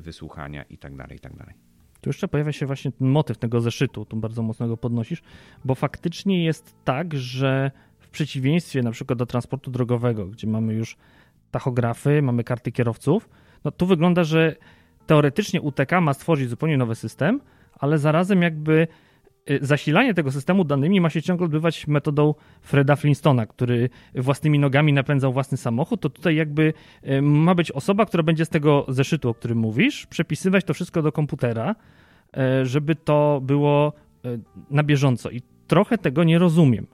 wysłuchania 0.00 0.47
itd. 0.54 1.04
itd. 1.10 1.36
Tak 1.38 1.54
tu 2.00 2.08
jeszcze 2.08 2.28
pojawia 2.28 2.52
się 2.52 2.66
właśnie 2.66 2.92
ten 2.92 3.08
motyw 3.08 3.38
tego 3.38 3.60
zeszytu, 3.60 4.04
tu 4.04 4.16
bardzo 4.16 4.42
mocno 4.42 4.68
go 4.68 4.76
podnosisz, 4.76 5.22
bo 5.64 5.74
faktycznie 5.74 6.44
jest 6.44 6.74
tak, 6.84 7.14
że 7.14 7.70
w 7.98 8.08
przeciwieństwie 8.08 8.82
na 8.82 8.90
przykład 8.90 9.18
do 9.18 9.26
transportu 9.26 9.70
drogowego, 9.70 10.26
gdzie 10.26 10.46
mamy 10.46 10.74
już 10.74 10.96
tachografy, 11.50 12.22
mamy 12.22 12.44
karty 12.44 12.72
kierowców, 12.72 13.28
no 13.64 13.70
tu 13.70 13.86
wygląda, 13.86 14.24
że 14.24 14.56
teoretycznie 15.06 15.60
UTK 15.60 16.00
ma 16.00 16.14
stworzyć 16.14 16.48
zupełnie 16.48 16.76
nowy 16.76 16.94
system, 16.94 17.40
ale 17.78 17.98
zarazem 17.98 18.42
jakby 18.42 18.88
zasilanie 19.60 20.14
tego 20.14 20.32
systemu 20.32 20.64
danymi 20.64 21.00
ma 21.00 21.10
się 21.10 21.22
ciągle 21.22 21.44
odbywać 21.44 21.86
metodą 21.86 22.34
Freda 22.60 22.96
Flintstona, 22.96 23.46
który 23.46 23.90
własnymi 24.14 24.58
nogami 24.58 24.92
napędzał 24.92 25.32
własny 25.32 25.58
samochód, 25.58 26.00
to 26.00 26.10
tutaj 26.10 26.36
jakby 26.36 26.72
y, 27.08 27.22
ma 27.22 27.54
być 27.54 27.72
osoba, 27.72 28.06
która 28.06 28.22
będzie 28.22 28.44
z 28.44 28.48
tego 28.48 28.86
zeszytu, 28.88 29.28
o 29.28 29.34
którym 29.34 29.58
mówisz, 29.58 30.06
przepisywać 30.06 30.64
to 30.64 30.74
wszystko 30.74 31.02
do 31.02 31.12
komputera, 31.12 31.74
y, 32.62 32.66
żeby 32.66 32.94
to 32.94 33.40
było 33.42 33.92
na 34.70 34.82
bieżąco. 34.82 35.30
I 35.30 35.42
trochę 35.66 35.98
tego 35.98 36.24
nie 36.24 36.38
rozumiem. 36.38 36.86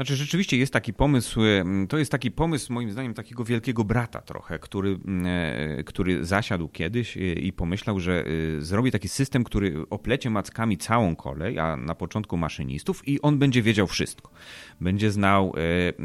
Znaczy, 0.00 0.16
rzeczywiście 0.16 0.56
jest 0.56 0.72
taki 0.72 0.92
pomysł, 0.92 1.40
to 1.88 1.98
jest 1.98 2.12
taki 2.12 2.30
pomysł, 2.30 2.72
moim 2.72 2.90
zdaniem, 2.90 3.14
takiego 3.14 3.44
wielkiego 3.44 3.84
brata 3.84 4.20
trochę, 4.20 4.58
który, 4.58 4.98
e, 5.24 5.84
który 5.84 6.24
zasiadł 6.24 6.68
kiedyś 6.68 7.16
i 7.16 7.52
pomyślał, 7.52 8.00
że 8.00 8.24
e, 8.58 8.60
zrobi 8.60 8.90
taki 8.90 9.08
system, 9.08 9.44
który 9.44 9.84
oplecie 9.90 10.30
mackami 10.30 10.78
całą 10.78 11.16
kolej, 11.16 11.58
a 11.58 11.76
na 11.76 11.94
początku 11.94 12.36
maszynistów 12.36 13.08
i 13.08 13.20
on 13.20 13.38
będzie 13.38 13.62
wiedział 13.62 13.86
wszystko. 13.86 14.30
Będzie 14.80 15.10
znał 15.10 15.52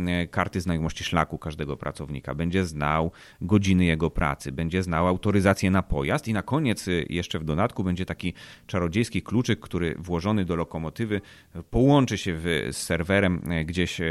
e, 0.05 0.27
karty 0.27 0.62
znajomości 0.62 1.03
szlaku 1.03 1.38
każdego 1.38 1.77
pracownika, 1.77 2.36
będzie 2.36 2.65
znał 2.65 3.12
godziny 3.41 3.86
jego 3.86 4.10
pracy, 4.10 4.51
będzie 4.51 4.84
znał 4.84 5.08
autoryzację 5.08 5.71
na 5.71 5.84
pojazd 5.84 6.27
i 6.27 6.34
na 6.34 6.41
koniec 6.41 6.86
jeszcze 7.10 7.39
w 7.39 7.43
dodatku 7.43 7.84
będzie 7.84 8.05
taki 8.05 8.34
czarodziejski 8.67 9.21
kluczyk, 9.21 9.60
który 9.60 9.95
włożony 9.99 10.45
do 10.45 10.55
lokomotywy 10.55 11.21
połączy 11.69 12.17
się 12.17 12.39
z 12.71 12.77
serwerem 12.77 13.41
gdzieś 13.65 13.84
gdzieś 13.85 14.01
e, 14.01 14.05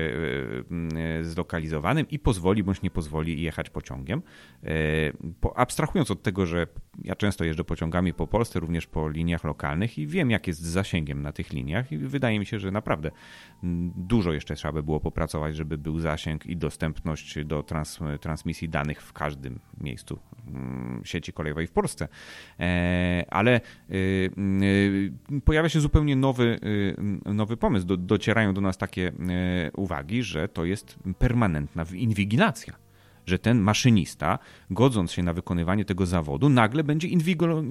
e, 1.21 1.25
zlokalizowanym 1.25 2.09
i 2.11 2.19
pozwoli 2.19 2.63
bądź 2.63 2.83
nie 2.83 2.91
pozwoli 2.91 3.43
jechać 3.43 3.71
pociągiem. 3.71 4.23
E, 4.63 4.69
abstrahując 5.55 6.11
od 6.11 6.23
tego, 6.23 6.47
że 6.47 6.67
ja 7.03 7.15
często 7.15 7.45
jeżdżę 7.45 7.65
pociągami 7.65 8.15
po 8.15 8.27
Polsce, 8.27 8.61
również 8.61 8.87
po 8.87 9.09
liniach 9.09 9.45
lokalnych 9.45 9.99
i 9.99 10.07
wiem, 10.07 10.31
jak 10.31 10.47
jest 10.47 10.61
z 10.61 10.67
zasięgiem 10.67 11.23
na 11.23 11.33
tych 11.33 11.53
liniach 11.53 11.93
i 11.93 11.99
wydaje 11.99 12.39
mi 12.39 12.47
się, 12.47 12.59
że 12.59 12.71
naprawdę 12.71 13.11
dużo 13.97 14.33
jeszcze 14.33 14.55
trzeba 14.55 14.73
by 14.73 14.83
było 14.83 15.01
popracować, 15.01 15.57
żeby 15.57 15.79
był 15.79 15.99
zasięg 15.99 16.47
i 16.47 16.57
dostępność 16.57 17.45
do 17.45 17.63
trans, 17.63 18.01
transmisji 18.21 18.69
danych 18.69 19.03
w 19.03 19.13
każdym 19.13 19.61
miejscu 19.81 20.19
sieci 21.05 21.33
kolejowej 21.33 21.67
w 21.67 21.73
Polsce. 21.73 22.09
Ale 23.29 23.61
pojawia 25.45 25.69
się 25.69 25.81
zupełnie 25.81 26.17
nowy, 26.17 26.59
nowy 27.25 27.57
pomysł. 27.57 27.87
docierają 27.97 28.55
do 28.55 28.61
nas 28.61 28.79
takie 28.79 29.13
uwagi, 29.77 30.23
że 30.23 30.49
to 30.49 30.65
jest 30.65 30.99
permanentna 31.19 31.85
inwigilacja 31.95 32.84
że 33.27 33.39
ten 33.39 33.61
maszynista, 33.61 34.39
godząc 34.71 35.13
się 35.13 35.23
na 35.23 35.33
wykonywanie 35.33 35.85
tego 35.85 36.07
zawodu, 36.07 36.49
nagle 36.49 36.85
będzie 36.85 37.09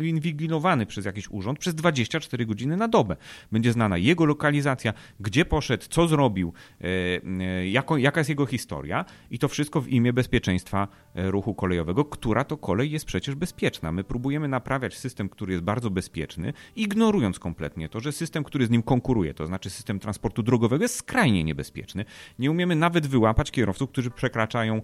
inwigilowany 0.01 0.85
przez 0.85 1.05
jakiś 1.05 1.29
urząd 1.29 1.59
przez 1.59 1.75
24 1.75 2.45
godziny 2.45 2.77
na 2.77 2.87
dobę. 2.87 3.15
Będzie 3.51 3.71
znana 3.71 3.97
jego 3.97 4.25
lokalizacja, 4.25 4.93
gdzie 5.19 5.45
poszedł, 5.45 5.83
co 5.89 6.07
zrobił, 6.07 6.53
e, 6.81 6.85
e, 6.85 7.99
jaka 7.99 8.19
jest 8.19 8.29
jego 8.29 8.45
historia 8.45 9.05
i 9.31 9.39
to 9.39 9.47
wszystko 9.47 9.81
w 9.81 9.87
imię 9.87 10.13
bezpieczeństwa 10.13 10.87
e, 11.15 11.31
ruchu 11.31 11.55
kolejowego, 11.55 12.05
która 12.05 12.43
to 12.43 12.57
kolej 12.57 12.91
jest 12.91 13.05
przecież 13.05 13.35
bezpieczna. 13.35 13.91
My 13.91 14.03
próbujemy 14.03 14.47
naprawiać 14.47 14.97
system, 14.97 15.29
który 15.29 15.53
jest 15.53 15.63
bardzo 15.63 15.89
bezpieczny, 15.89 16.53
ignorując 16.75 17.39
kompletnie 17.39 17.89
to, 17.89 17.99
że 17.99 18.11
system, 18.11 18.43
który 18.43 18.65
z 18.65 18.69
nim 18.69 18.83
konkuruje, 18.83 19.33
to 19.33 19.47
znaczy 19.47 19.69
system 19.69 19.99
transportu 19.99 20.43
drogowego 20.43 20.83
jest 20.83 20.95
skrajnie 20.95 21.43
niebezpieczny. 21.43 22.05
Nie 22.39 22.51
umiemy 22.51 22.75
nawet 22.75 23.07
wyłapać 23.07 23.51
kierowców, 23.51 23.89
którzy 23.89 24.11
przekraczają 24.11 24.81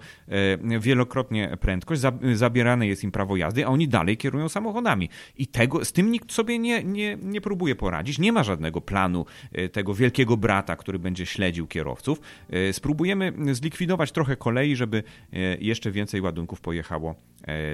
wielokrotnie 0.79 1.57
prędkość, 1.59 2.01
zabierane 2.33 2.87
jest 2.87 3.03
im 3.03 3.11
prawo 3.11 3.37
jazdy, 3.37 3.65
a 3.65 3.69
oni 3.69 3.87
dalej 3.87 4.17
kierują 4.17 4.49
samochodami. 4.49 5.09
I 5.37 5.47
tego, 5.47 5.85
z 5.85 5.91
tym 5.91 6.11
nikt 6.11 6.31
sobie 6.31 6.59
nie, 6.59 6.83
nie, 6.83 7.17
nie 7.21 7.41
próbuje 7.41 7.75
poradzić. 7.75 8.19
Nie 8.19 8.31
ma 8.31 8.43
żadnego 8.43 8.81
planu 8.81 9.25
e, 9.51 9.69
tego 9.69 9.93
wielkiego 9.93 10.37
brata, 10.37 10.75
który 10.75 10.99
będzie 10.99 11.25
śledził 11.25 11.67
kierowców. 11.67 12.21
E, 12.49 12.73
spróbujemy 12.73 13.33
zlikwidować 13.51 14.11
trochę 14.11 14.35
kolei, 14.35 14.75
żeby 14.75 15.03
e, 15.33 15.37
jeszcze 15.57 15.91
więcej 15.91 16.21
ładunków 16.21 16.61
pojechało 16.61 17.15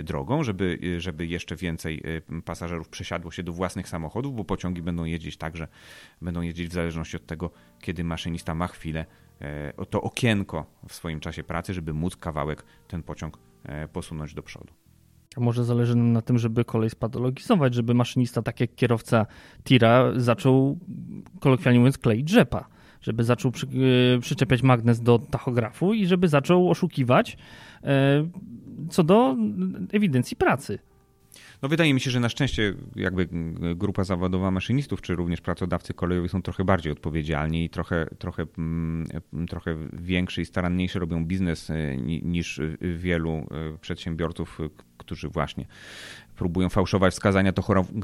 drogą, 0.04 0.44
żeby, 0.44 0.80
żeby 0.98 1.28
jeszcze 1.28 1.56
więcej 1.56 2.02
pasażerów 2.46 2.90
przesiadło 2.90 3.32
się 3.32 3.44
do 3.44 3.54
własnych 3.54 3.90
samochodów, 3.90 4.36
bo 4.36 4.44
pociągi 4.44 4.82
będą 4.82 5.06
jeździć 5.06 5.38
tak, 5.38 5.58
że 5.58 5.68
będą 6.22 6.42
jeździć 6.42 6.70
w 6.70 6.74
zależności 6.74 7.18
od 7.18 7.26
tego, 7.26 7.52
kiedy 7.82 8.04
maszynista 8.04 8.56
ma 8.56 8.68
chwilę 8.68 9.06
to 9.90 10.02
okienko 10.02 10.66
w 10.88 10.94
swoim 10.94 11.20
czasie 11.20 11.44
pracy, 11.44 11.74
żeby 11.74 11.94
móc 11.94 12.16
kawałek 12.16 12.64
ten 12.88 13.04
pociąg 13.04 13.38
e, 13.64 13.88
posunąć 13.88 14.34
do 14.34 14.44
przodu. 14.44 14.74
A 15.38 15.40
może 15.40 15.64
zależy 15.64 15.96
nam 15.96 16.12
na 16.12 16.22
tym, 16.22 16.38
żeby 16.38 16.66
kolej 16.66 16.90
spatologizować, 16.90 17.74
żeby 17.74 17.94
maszynista, 17.94 18.42
tak 18.42 18.60
jak 18.60 18.76
kierowca 18.76 19.26
tira, 19.64 20.12
zaczął, 20.16 20.80
kolokwialnie 21.40 21.80
mówiąc, 21.80 21.98
kleić 21.98 22.30
rzepa. 22.30 22.68
Żeby 23.02 23.24
zaczął 23.24 23.52
przy, 23.52 23.68
e, 24.16 24.20
przyczepiać 24.20 24.62
magnes 24.62 25.02
do 25.02 25.20
tachografu 25.20 25.94
i 25.94 26.06
żeby 26.06 26.28
zaczął 26.28 26.70
oszukiwać 26.70 27.38
co 28.90 29.04
do 29.04 29.36
ewidencji 29.92 30.38
pracy. 30.38 30.80
No 31.62 31.70
wydaje 31.70 31.94
mi 31.94 32.02
się, 32.02 32.12
że 32.12 32.20
na 32.20 32.30
szczęście 32.30 32.74
jakby 32.96 33.30
grupa 33.76 34.04
zawodowa 34.04 34.52
maszynistów, 34.52 35.02
czy 35.02 35.16
również 35.16 35.42
pracodawcy 35.42 35.94
kolejowi 35.94 36.30
są 36.30 36.42
trochę 36.42 36.64
bardziej 36.64 36.92
odpowiedzialni 36.92 37.66
i 37.66 37.70
trochę, 37.70 38.08
trochę, 38.20 38.46
trochę 39.50 39.76
większy 39.94 40.42
i 40.42 40.46
staranniejszy 40.46 41.00
robią 41.00 41.26
biznes 41.26 41.70
e, 41.70 41.98
niż 41.98 42.62
wielu 42.82 43.32
e, 43.32 43.78
przedsiębiorców, 43.78 44.60
którzy 44.98 45.30
właśnie 45.30 45.66
próbują 46.36 46.70
fałszować 46.70 47.14
wskazania 47.14 47.54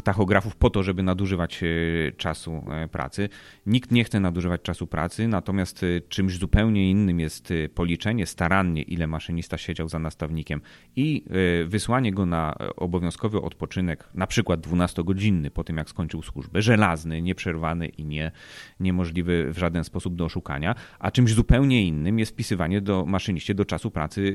tachografów 0.04 0.56
po 0.56 0.70
to, 0.70 0.84
żeby 0.84 1.04
nadużywać 1.04 1.64
e, 1.64 1.68
czasu 2.12 2.64
e, 2.72 2.88
pracy. 2.88 3.30
Nikt 3.66 3.92
nie 3.92 4.04
chce 4.04 4.20
nadużywać 4.20 4.62
czasu 4.62 4.88
pracy, 4.88 5.28
natomiast 5.28 5.84
e, 5.84 6.02
czymś 6.02 6.38
zupełnie 6.38 6.92
innym 6.92 7.20
jest 7.20 7.54
policzenie 7.76 8.26
starannie, 8.26 8.82
ile 8.82 9.08
maszynista 9.08 9.58
siedział 9.58 9.90
za 9.90 10.00
nastawnikiem 10.00 10.62
i 10.96 11.26
wysłanie 11.66 12.12
go 12.12 12.26
na 12.26 12.56
obowiązkowy 12.76 13.42
odpoczynek, 13.42 14.10
na 14.14 14.28
przykład 14.28 14.68
12-godzinny 14.68 15.50
po 15.50 15.64
tym, 15.64 15.78
jak 15.78 15.90
skończył 15.90 16.22
służbę, 16.22 16.62
żelazny, 16.62 17.22
nieprzerwany 17.22 17.88
i 17.88 18.06
nie, 18.06 18.32
niemożliwy 18.80 19.54
w 19.54 19.58
żaden 19.58 19.84
sposób 19.84 20.16
do 20.16 20.26
oszukania, 20.26 20.76
a 21.00 21.12
czymś 21.12 21.34
zupełnie 21.34 21.86
innym 21.86 22.20
jest 22.20 22.32
wpisywanie 22.32 22.82
do 22.82 23.06
maszyniście 23.06 23.54
do 23.54 23.66
czasu 23.66 23.92
pracy 23.92 24.34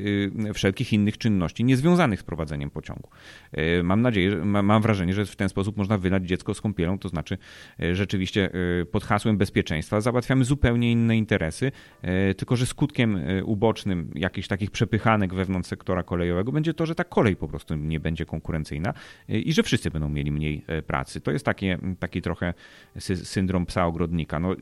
wszelkich 0.54 0.92
innych 0.92 1.18
czynności 1.18 1.64
niezwiązanych 1.64 2.20
z 2.20 2.24
prowadzeniem 2.24 2.70
pociągu 2.70 3.10
mam 3.86 4.02
nadzieję, 4.02 4.36
mam 4.44 4.82
wrażenie, 4.82 5.14
że 5.14 5.26
w 5.26 5.36
ten 5.36 5.48
sposób 5.48 5.76
można 5.76 5.98
wylać 5.98 6.24
dziecko 6.24 6.54
z 6.54 6.60
kąpielą, 6.60 6.98
to 6.98 7.08
znaczy 7.08 7.38
e, 7.80 7.94
rzeczywiście 7.94 8.50
e, 8.80 8.84
pod 8.84 9.04
hasłem 9.04 9.36
bezpieczeństwa 9.38 10.00
załatwiamy 10.00 10.44
zupełnie 10.44 10.92
inne 10.92 11.16
interesy, 11.16 11.72
e, 12.02 12.34
tylko 12.34 12.56
że 12.56 12.66
skutkiem 12.66 13.20
ubocznym 13.44 14.10
jakichś 14.14 14.48
takich 14.48 14.70
przepychanek 14.70 15.34
wewnątrz 15.34 15.68
sektora 15.68 16.02
kolejowego 16.02 16.52
będzie 16.52 16.74
to, 16.74 16.86
że 16.86 16.94
ta 16.94 17.04
kolej 17.04 17.36
po 17.36 17.48
prostu 17.48 17.74
nie 17.74 18.00
będzie 18.00 18.26
konkurencyjna 18.26 18.94
i 19.28 19.52
że 19.52 19.62
wszyscy 19.62 19.90
będą 19.90 20.08
mieli 20.08 20.32
mniej 20.32 20.64
pracy. 20.86 21.20
To 21.20 21.30
jest 21.30 21.44
takie, 21.44 21.78
taki 21.98 22.22
trochę 22.22 22.54
syndrom 22.98 23.66
psa 23.66 23.86
ogrodnika. 23.86 24.40
No, 24.40 24.54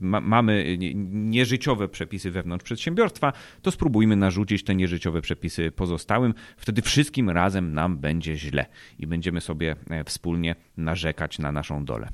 ma, 0.00 0.20
mamy 0.20 0.78
nieżyciowe 1.04 1.88
przepisy 1.88 2.30
wewnątrz 2.30 2.64
przedsiębiorstwa, 2.64 3.32
to 3.62 3.70
spróbujmy 3.70 4.16
narzucić 4.16 4.64
te 4.64 4.74
nieżyciowe 4.74 5.20
przepisy 5.20 5.70
pozostałym. 5.70 6.34
Wtedy 6.56 6.82
wszystkim 6.82 7.30
razem 7.30 7.72
nam 7.72 7.98
będzie 7.98 8.36
źle 8.36 8.66
i 8.98 9.06
będziemy 9.06 9.40
sobie 9.40 9.76
e, 9.90 10.04
wspólnie 10.04 10.56
narzekać 10.76 11.38
na 11.38 11.52
naszą 11.52 11.84
dolę. 11.84 12.08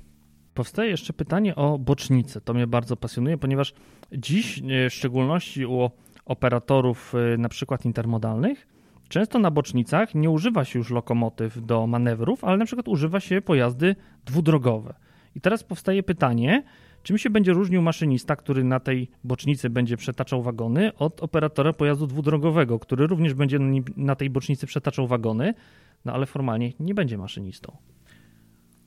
Powstaje 0.54 0.90
jeszcze 0.90 1.12
pytanie 1.12 1.54
o 1.54 1.78
bocznicę. 1.78 2.40
To 2.40 2.54
mnie 2.54 2.66
bardzo 2.66 2.96
pasjonuje, 2.96 3.38
ponieważ 3.38 3.74
dziś, 4.12 4.58
e, 4.58 4.90
w 4.90 4.94
szczególności 4.94 5.66
u 5.66 5.90
operatorów 6.24 7.14
e, 7.14 7.38
na 7.38 7.48
przykład 7.48 7.84
intermodalnych, 7.84 8.66
często 9.08 9.38
na 9.38 9.50
bocznicach 9.50 10.14
nie 10.14 10.30
używa 10.30 10.64
się 10.64 10.78
już 10.78 10.90
lokomotyw 10.90 11.66
do 11.66 11.86
manewrów, 11.86 12.44
ale 12.44 12.56
na 12.56 12.64
przykład 12.64 12.88
używa 12.88 13.20
się 13.20 13.42
pojazdy 13.42 13.96
dwudrogowe. 14.24 14.94
I 15.34 15.40
teraz 15.40 15.64
powstaje 15.64 16.02
pytanie, 16.02 16.62
czym 17.02 17.18
się 17.18 17.30
będzie 17.30 17.52
różnił 17.52 17.82
maszynista, 17.82 18.36
który 18.36 18.64
na 18.64 18.80
tej 18.80 19.10
bocznicy 19.24 19.70
będzie 19.70 19.96
przetaczał 19.96 20.42
wagony, 20.42 20.94
od 20.94 21.22
operatora 21.22 21.72
pojazdu 21.72 22.06
dwudrogowego, 22.06 22.78
który 22.78 23.06
również 23.06 23.34
będzie 23.34 23.58
na 23.96 24.14
tej 24.14 24.30
bocznicy 24.30 24.66
przetaczał 24.66 25.06
wagony, 25.06 25.54
no 26.06 26.12
ale 26.12 26.26
formalnie 26.26 26.72
nie 26.80 26.94
będzie 26.94 27.18
maszynistą. 27.18 27.76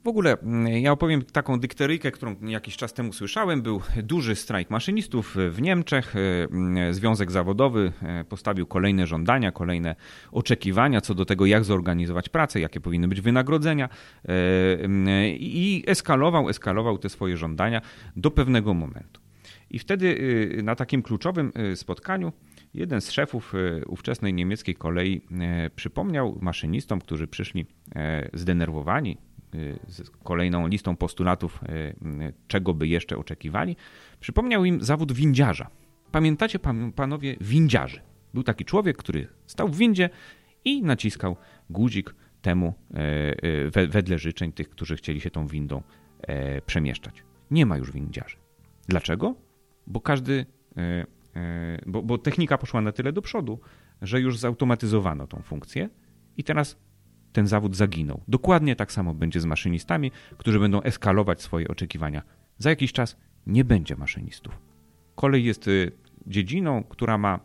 W 0.03 0.07
ogóle 0.07 0.37
mm, 0.37 0.67
ja 0.67 0.91
opowiem 0.91 1.21
taką 1.21 1.59
dykteryjkę, 1.59 2.11
którą 2.11 2.35
jakiś 2.41 2.77
czas 2.77 2.93
temu 2.93 3.13
słyszałem. 3.13 3.61
Był 3.61 3.81
duży 4.03 4.35
strajk 4.35 4.69
maszynistów 4.69 5.35
w 5.49 5.61
Niemczech. 5.61 6.15
E, 6.15 6.19
mm, 6.43 6.93
Związek 6.93 7.31
Zawodowy 7.31 7.91
e, 8.01 8.23
postawił 8.23 8.67
kolejne 8.67 9.07
żądania, 9.07 9.51
kolejne 9.51 9.95
oczekiwania 10.31 11.01
co 11.01 11.15
do 11.15 11.25
tego, 11.25 11.45
jak 11.45 11.63
zorganizować 11.63 12.29
pracę, 12.29 12.59
jakie 12.59 12.81
powinny 12.81 13.07
być 13.07 13.21
wynagrodzenia 13.21 13.89
e, 13.89 14.31
mm, 14.79 15.07
i 15.35 15.83
eskalował, 15.87 16.49
eskalował 16.49 16.97
te 16.97 17.09
swoje 17.09 17.37
żądania 17.37 17.81
do 18.15 18.31
pewnego 18.31 18.73
momentu. 18.73 19.21
I 19.69 19.79
wtedy 19.79 20.07
y, 20.59 20.63
na 20.63 20.75
takim 20.75 21.01
kluczowym 21.01 21.51
y, 21.71 21.75
spotkaniu 21.75 22.33
jeden 22.73 23.01
z 23.01 23.11
szefów 23.11 23.55
y, 23.55 23.83
ówczesnej 23.87 24.33
niemieckiej 24.33 24.75
kolei 24.75 25.21
przypomniał 25.75 26.37
maszynistom, 26.41 27.01
którzy 27.01 27.27
przyszli 27.27 27.65
zdenerwowani, 28.33 29.17
Y, 29.55 29.79
z 29.87 30.09
kolejną 30.09 30.67
listą 30.67 30.95
postulatów, 30.95 31.61
czego 32.47 32.73
by 32.73 32.87
jeszcze 32.87 33.17
oczekiwali, 33.17 33.75
przypomniał 34.19 34.65
im 34.65 34.83
zawód 34.83 35.11
windziarza. 35.11 35.69
Pamiętacie 36.11 36.59
panowie 36.95 37.35
windziarzy? 37.41 38.01
Był 38.33 38.43
taki 38.43 38.65
człowiek, 38.65 38.97
który 38.97 39.27
stał 39.47 39.67
w 39.67 39.77
windzie 39.77 40.09
i 40.65 40.83
naciskał 40.83 41.35
guzik 41.69 42.15
temu 42.41 42.73
wedle 43.89 44.19
życzeń 44.19 44.51
tych, 44.51 44.69
którzy 44.69 44.95
chcieli 44.95 45.21
się 45.21 45.29
tą 45.29 45.47
windą 45.47 45.81
przemieszczać. 46.65 47.23
Nie 47.51 47.65
ma 47.65 47.77
już 47.77 47.91
windziarzy. 47.91 48.37
Dlaczego? 48.87 49.35
Bo 49.87 50.01
każdy, 50.01 50.45
bo, 51.85 52.03
bo 52.03 52.17
technika 52.17 52.57
poszła 52.57 52.81
na 52.81 52.91
tyle 52.91 53.11
do 53.11 53.21
przodu, 53.21 53.59
że 54.01 54.21
już 54.21 54.37
zautomatyzowano 54.37 55.27
tą 55.27 55.41
funkcję 55.41 55.89
i 56.37 56.43
teraz 56.43 56.77
ten 57.33 57.47
zawód 57.47 57.75
zaginął. 57.75 58.21
Dokładnie 58.27 58.75
tak 58.75 58.91
samo 58.91 59.13
będzie 59.13 59.39
z 59.39 59.45
maszynistami, 59.45 60.11
którzy 60.37 60.59
będą 60.59 60.81
eskalować 60.81 61.41
swoje 61.41 61.67
oczekiwania. 61.67 62.21
Za 62.57 62.69
jakiś 62.69 62.93
czas 62.93 63.17
nie 63.47 63.65
będzie 63.65 63.95
maszynistów. 63.95 64.59
Kolej 65.15 65.43
jest 65.43 65.67
y, 65.67 65.91
dziedziną, 66.27 66.83
która 66.83 67.17
ma 67.17 67.39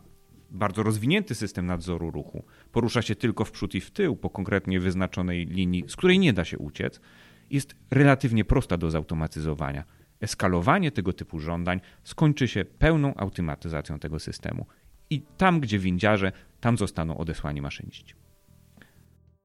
bardzo 0.51 0.83
rozwinięty 0.83 1.35
system 1.35 1.65
nadzoru 1.65 2.11
ruchu. 2.11 2.43
Porusza 2.71 3.01
się 3.01 3.15
tylko 3.15 3.45
w 3.45 3.51
przód 3.51 3.75
i 3.75 3.81
w 3.81 3.91
tył 3.91 4.15
po 4.15 4.29
konkretnie 4.29 4.79
wyznaczonej 4.79 5.45
linii, 5.45 5.83
z 5.87 5.95
której 5.95 6.19
nie 6.19 6.33
da 6.33 6.45
się 6.45 6.57
uciec. 6.57 7.01
Jest 7.49 7.75
relatywnie 7.91 8.45
prosta 8.45 8.77
do 8.77 8.91
zautomatyzowania. 8.91 9.83
Eskalowanie 10.21 10.91
tego 10.91 11.13
typu 11.13 11.39
żądań 11.39 11.81
skończy 12.03 12.47
się 12.47 12.65
pełną 12.65 13.15
automatyzacją 13.15 13.99
tego 13.99 14.19
systemu. 14.19 14.65
I 15.09 15.21
tam, 15.37 15.59
gdzie 15.59 15.79
windziarze, 15.79 16.31
tam 16.59 16.77
zostaną 16.77 17.17
odesłani 17.17 17.61
maszyniści 17.61 18.15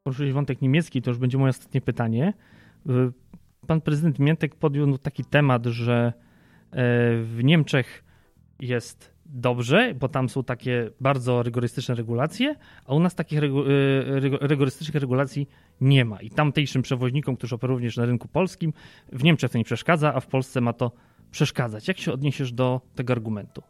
poruszyłeś 0.02 0.32
wątek 0.32 0.62
niemiecki, 0.62 1.02
to 1.02 1.10
już 1.10 1.18
będzie 1.18 1.38
moje 1.38 1.50
ostatnie 1.50 1.80
pytanie. 1.80 2.32
Pan 3.66 3.80
prezydent 3.80 4.18
Miętek 4.18 4.54
podjął 4.54 4.98
taki 4.98 5.24
temat, 5.24 5.66
że 5.66 6.12
e, 6.12 6.12
w 7.22 7.40
Niemczech 7.42 8.04
jest 8.60 9.14
dobrze, 9.26 9.94
bo 9.94 10.08
tam 10.08 10.28
są 10.28 10.44
takie 10.44 10.90
bardzo 11.00 11.42
rygorystyczne 11.42 11.94
regulacje, 11.94 12.56
a 12.84 12.94
u 12.94 13.00
nas 13.00 13.14
takich 13.14 13.38
e, 13.38 13.46
rygorystycznych 14.40 15.02
regulacji 15.02 15.48
nie 15.80 16.04
ma. 16.04 16.20
I 16.20 16.30
tamtejszym 16.30 16.82
przewoźnikom, 16.82 17.36
którzy 17.36 17.54
operują 17.54 17.76
również 17.76 17.96
na 17.96 18.04
rynku 18.04 18.28
polskim, 18.28 18.72
w 19.12 19.24
Niemczech 19.24 19.50
to 19.50 19.58
nie 19.58 19.64
przeszkadza, 19.64 20.14
a 20.14 20.20
w 20.20 20.26
Polsce 20.26 20.60
ma 20.60 20.72
to 20.72 20.92
przeszkadzać. 21.30 21.88
Jak 21.88 21.98
się 21.98 22.12
odniesiesz 22.12 22.52
do 22.52 22.80
tego 22.94 23.12
argumentu? 23.12 23.62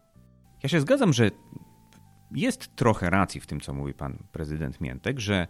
Ja 0.62 0.68
się 0.68 0.80
zgadzam, 0.80 1.12
że 1.12 1.30
jest 2.34 2.76
trochę 2.76 3.10
racji 3.10 3.40
w 3.40 3.46
tym, 3.46 3.60
co 3.60 3.74
mówi 3.74 3.94
pan 3.94 4.18
prezydent 4.32 4.80
Miętek, 4.80 5.20
że 5.20 5.46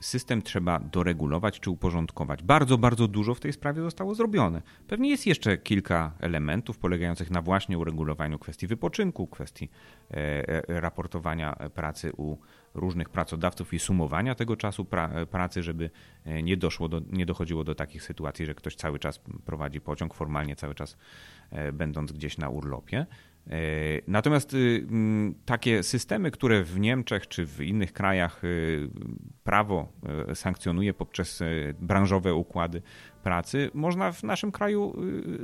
system 0.00 0.42
trzeba 0.42 0.78
doregulować 0.78 1.60
czy 1.60 1.70
uporządkować. 1.70 2.42
Bardzo, 2.42 2.78
bardzo 2.78 3.08
dużo 3.08 3.34
w 3.34 3.40
tej 3.40 3.52
sprawie 3.52 3.82
zostało 3.82 4.14
zrobione. 4.14 4.62
Pewnie 4.86 5.10
jest 5.10 5.26
jeszcze 5.26 5.58
kilka 5.58 6.12
elementów 6.20 6.78
polegających 6.78 7.30
na 7.30 7.42
właśnie 7.42 7.78
uregulowaniu 7.78 8.38
kwestii 8.38 8.66
wypoczynku, 8.66 9.26
kwestii 9.26 9.68
e, 10.10 10.14
e, 10.48 10.80
raportowania 10.80 11.52
pracy 11.74 12.12
u 12.16 12.36
różnych 12.74 13.08
pracodawców 13.08 13.74
i 13.74 13.78
sumowania 13.78 14.34
tego 14.34 14.56
czasu 14.56 14.84
pra 14.84 15.26
pracy, 15.26 15.62
żeby 15.62 15.90
e, 16.24 16.42
nie, 16.42 16.56
doszło 16.56 16.88
do, 16.88 17.00
nie 17.12 17.26
dochodziło 17.26 17.64
do 17.64 17.74
takich 17.74 18.02
sytuacji, 18.02 18.46
że 18.46 18.54
ktoś 18.54 18.76
cały 18.76 18.98
czas 18.98 19.20
prowadzi 19.44 19.80
pociąg, 19.80 20.14
formalnie 20.14 20.56
cały 20.56 20.74
czas 20.74 20.96
będąc 21.72 22.12
gdzieś 22.12 22.38
na 22.38 22.48
urlopie. 22.48 23.06
E, 23.50 24.00
natomiast 24.06 24.54
y, 24.54 24.86
takie 25.44 25.82
systemy, 25.82 26.30
które 26.30 26.62
w 26.62 26.80
Niemczech 26.80 27.28
czy 27.28 27.46
w 27.46 27.60
innych 27.60 27.92
krajach 27.92 28.44
y, 28.44 28.88
prawo 29.44 29.92
y, 30.30 30.34
sankcjonuje 30.34 30.94
poprzez 30.94 31.42
branżowe 31.80 32.34
układy 32.34 32.82
pracy, 33.18 33.70
można 33.74 34.12
w 34.12 34.22
naszym 34.22 34.52
kraju 34.52 34.96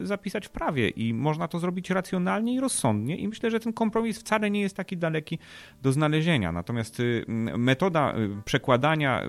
zapisać 0.02 0.46
w 0.46 0.50
prawie 0.50 0.88
i 0.88 1.14
można 1.14 1.48
to 1.48 1.58
zrobić 1.58 1.90
racjonalnie 1.90 2.54
i 2.54 2.60
rozsądnie 2.60 3.16
i 3.16 3.28
myślę, 3.28 3.50
że 3.50 3.60
ten 3.60 3.72
kompromis 3.72 4.18
wcale 4.18 4.50
nie 4.50 4.60
jest 4.60 4.76
taki 4.76 4.96
daleki 4.96 5.38
do 5.82 5.92
znalezienia. 5.92 6.52
Natomiast 6.52 7.02
metoda 7.56 8.14
przekładania 8.44 9.22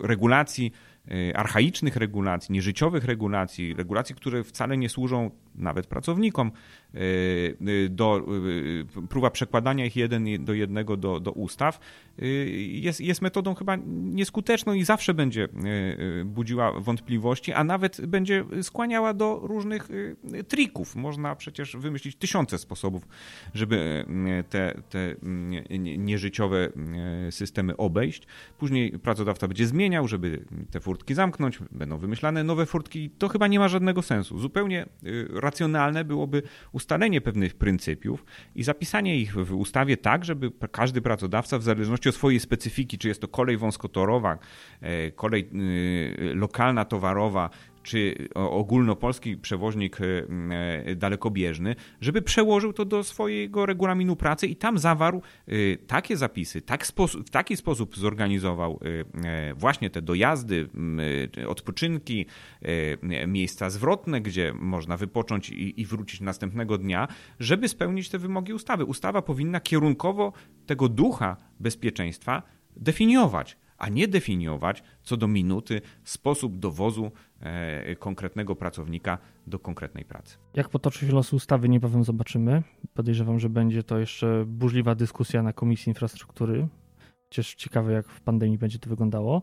regulacji 0.00 0.72
Y, 1.10 1.36
archaicznych 1.36 1.96
regulacji, 1.96 2.52
nieżyciowych 2.52 3.04
regulacji, 3.04 3.74
regulacji, 3.74 4.14
które 4.14 4.44
wcale 4.44 4.76
nie 4.76 4.88
służą 4.88 5.30
nawet 5.54 5.86
pracownikom, 5.86 6.52
y, 6.94 6.98
y, 7.68 7.88
do, 7.90 8.26
próba 9.08 9.30
przekładania 9.30 9.84
ich 9.84 9.96
jeden 9.96 10.44
do 10.44 10.52
jednego 10.52 10.96
do, 10.96 11.20
do 11.20 11.32
ustaw 11.32 11.80
jest, 12.56 13.00
jest 13.00 13.22
metodą 13.22 13.54
chyba 13.54 13.76
nieskuteczną 13.86 14.72
i 14.72 14.84
zawsze 14.84 15.14
będzie 15.14 15.48
budziła 16.24 16.65
wątpliwości, 16.72 17.52
a 17.52 17.64
nawet 17.64 18.06
będzie 18.06 18.44
skłaniała 18.62 19.14
do 19.14 19.40
różnych 19.42 19.88
trików. 20.48 20.96
Można 20.96 21.36
przecież 21.36 21.76
wymyślić 21.76 22.16
tysiące 22.16 22.58
sposobów, 22.58 23.08
żeby 23.54 24.04
te, 24.50 24.80
te 24.90 25.14
nieżyciowe 25.98 26.68
systemy 27.30 27.76
obejść. 27.76 28.26
Później 28.58 28.92
pracodawca 28.92 29.48
będzie 29.48 29.66
zmieniał, 29.66 30.08
żeby 30.08 30.44
te 30.70 30.80
furtki 30.80 31.14
zamknąć, 31.14 31.58
będą 31.70 31.98
wymyślane 31.98 32.44
nowe 32.44 32.66
furtki. 32.66 33.10
To 33.10 33.28
chyba 33.28 33.46
nie 33.46 33.58
ma 33.58 33.68
żadnego 33.68 34.02
sensu. 34.02 34.38
Zupełnie 34.38 34.86
y, 35.06 35.28
racjonalne 35.32 36.04
byłoby 36.04 36.42
ustalenie 36.72 37.20
pewnych 37.20 37.54
pryncypiów 37.54 38.24
i 38.54 38.62
zapisanie 38.62 39.20
ich 39.20 39.34
w 39.34 39.54
ustawie 39.54 39.96
tak, 39.96 40.24
żeby 40.24 40.50
każdy 40.72 41.00
pracodawca, 41.00 41.58
w 41.58 41.62
zależności 41.62 42.08
od 42.08 42.14
swojej 42.14 42.40
specyfiki, 42.40 42.98
czy 42.98 43.08
jest 43.08 43.20
to 43.20 43.28
kolej 43.28 43.56
wąskotorowa, 43.56 44.38
e, 44.80 45.10
kolej 45.10 45.48
y, 46.30 46.34
lokalna, 46.56 46.84
towarowa, 46.84 47.50
czy 47.82 48.28
ogólnopolski 48.34 49.36
przewoźnik 49.36 49.98
e, 50.00 50.04
e, 50.86 50.94
dalekobieżny, 50.94 51.76
żeby 52.00 52.22
przełożył 52.22 52.72
to 52.72 52.84
do 52.84 53.04
swojego 53.04 53.66
regulaminu 53.66 54.16
pracy 54.16 54.46
i 54.46 54.56
tam 54.56 54.78
zawarł 54.78 55.22
e, 55.46 55.76
takie 55.76 56.16
zapisy, 56.16 56.62
tak 56.62 56.86
w 57.26 57.30
taki 57.30 57.56
sposób 57.56 57.96
zorganizował 57.96 58.80
właśnie 59.56 59.90
te 59.90 60.02
dojazdy, 60.02 60.68
odpoczynki, 61.48 62.26
miejsca 63.26 63.70
zwrotne, 63.70 64.20
gdzie 64.20 64.52
można 64.54 64.96
wypocząć 64.96 65.50
i, 65.50 65.80
i 65.80 65.86
wrócić 65.86 66.20
następnego 66.20 66.78
dnia, 66.78 67.08
żeby 67.40 67.68
spełnić 67.68 68.08
te 68.08 68.18
wymogi 68.18 68.52
ustawy. 68.52 68.84
Ustawa 68.84 69.22
powinna 69.22 69.60
kierunkowo 69.60 70.32
tego 70.66 70.88
ducha 70.88 71.36
bezpieczeństwa 71.60 72.42
definiować 72.76 73.56
a 73.78 73.88
nie 73.88 74.08
definiować 74.08 74.82
co 75.02 75.16
do 75.16 75.28
minuty 75.28 75.80
sposób 76.04 76.58
dowozu 76.58 77.10
e, 77.40 77.96
konkretnego 77.96 78.56
pracownika 78.56 79.18
do 79.46 79.58
konkretnej 79.58 80.04
pracy. 80.04 80.36
Jak 80.54 80.68
potoczy 80.68 81.06
się 81.06 81.12
los 81.12 81.32
ustawy, 81.32 81.68
niebawem 81.68 82.04
zobaczymy. 82.04 82.62
Podejrzewam, 82.94 83.38
że 83.38 83.48
będzie 83.48 83.82
to 83.82 83.98
jeszcze 83.98 84.44
burzliwa 84.46 84.94
dyskusja 84.94 85.42
na 85.42 85.52
Komisji 85.52 85.90
Infrastruktury. 85.90 86.68
Chociaż 87.24 87.54
ciekawe, 87.54 87.92
jak 87.92 88.08
w 88.08 88.20
pandemii 88.20 88.58
będzie 88.58 88.78
to 88.78 88.90
wyglądało. 88.90 89.42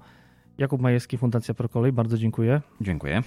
Jakub 0.57 0.81
Majewski, 0.81 1.17
Fundacja 1.17 1.53
Prokolej, 1.53 1.91
bardzo 1.91 2.17
dziękuję. 2.17 2.61
Dziękuję. 2.81 3.23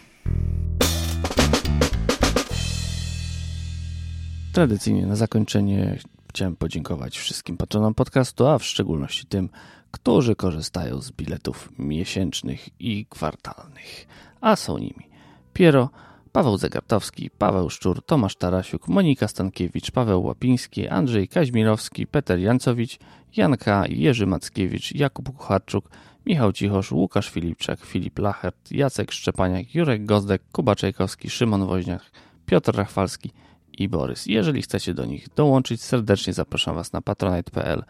Tradycyjnie 4.53 5.07
na 5.07 5.17
zakończenie 5.17 5.99
chciałem 6.31 6.57
podziękować 6.57 7.19
wszystkim 7.19 7.57
patronom 7.57 7.95
podcastu, 7.95 8.47
a 8.47 8.59
w 8.59 8.65
szczególności 8.65 9.27
tym, 9.27 9.49
którzy 9.91 10.37
korzystają 10.37 11.01
z 11.01 11.13
biletów 11.13 11.69
miesięcznych 11.79 12.81
i 12.81 13.07
kwartalnych, 13.11 14.07
a 14.41 14.57
są 14.57 14.79
nimi 14.79 15.09
Piero, 15.53 15.91
Paweł 16.33 16.57
Zegartowski, 16.59 17.31
Paweł 17.31 17.71
Szczur, 17.71 18.03
Tomasz 18.03 18.37
Tarasiuk, 18.37 18.89
Monika 18.89 19.29
Stankiewicz, 19.29 19.91
Paweł 19.91 20.25
Łapiński, 20.25 20.89
Andrzej 20.89 21.29
Kaźmirowski, 21.29 22.07
Peter 22.07 22.39
Jancowicz, 22.39 22.99
Janka 23.37 23.85
Jerzy 23.89 24.27
Mackiewicz, 24.27 24.95
Jakub 24.95 25.37
Kucharczuk, 25.37 25.91
Michał 26.27 26.53
Cichosz, 26.53 26.93
Łukasz 26.93 27.31
Filipczak, 27.31 27.81
Filip 27.81 28.19
Lachert, 28.19 28.73
Jacek 28.73 29.13
Szczepaniak, 29.13 29.75
Jurek 29.75 30.05
Gozdek, 30.05 30.43
Kuba 30.53 30.75
Czajkowski, 30.75 31.31
Szymon 31.31 31.67
Woźniak, 31.67 32.03
Piotr 32.47 32.77
Rachwalski 32.77 33.31
i 33.77 33.89
Borys. 33.89 34.27
Jeżeli 34.27 34.63
chcecie 34.63 34.95
do 34.95 35.05
nich 35.05 35.29
dołączyć, 35.37 35.83
serdecznie 35.83 36.33
zapraszam 36.33 36.75
Was 36.75 36.93
na 36.93 37.01
patronite.pl 37.01 37.85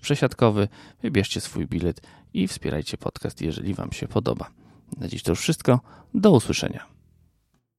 przesiadkowy. 0.00 0.68
Wybierzcie 1.02 1.40
swój 1.40 1.66
bilet 1.66 2.00
i 2.34 2.48
wspierajcie 2.48 2.96
podcast, 2.96 3.42
jeżeli 3.42 3.74
Wam 3.74 3.92
się 3.92 4.08
podoba. 4.08 4.50
Na 4.98 5.08
dziś 5.08 5.22
to 5.22 5.32
już 5.32 5.40
wszystko. 5.40 5.80
Do 6.14 6.30
usłyszenia. 6.30 6.91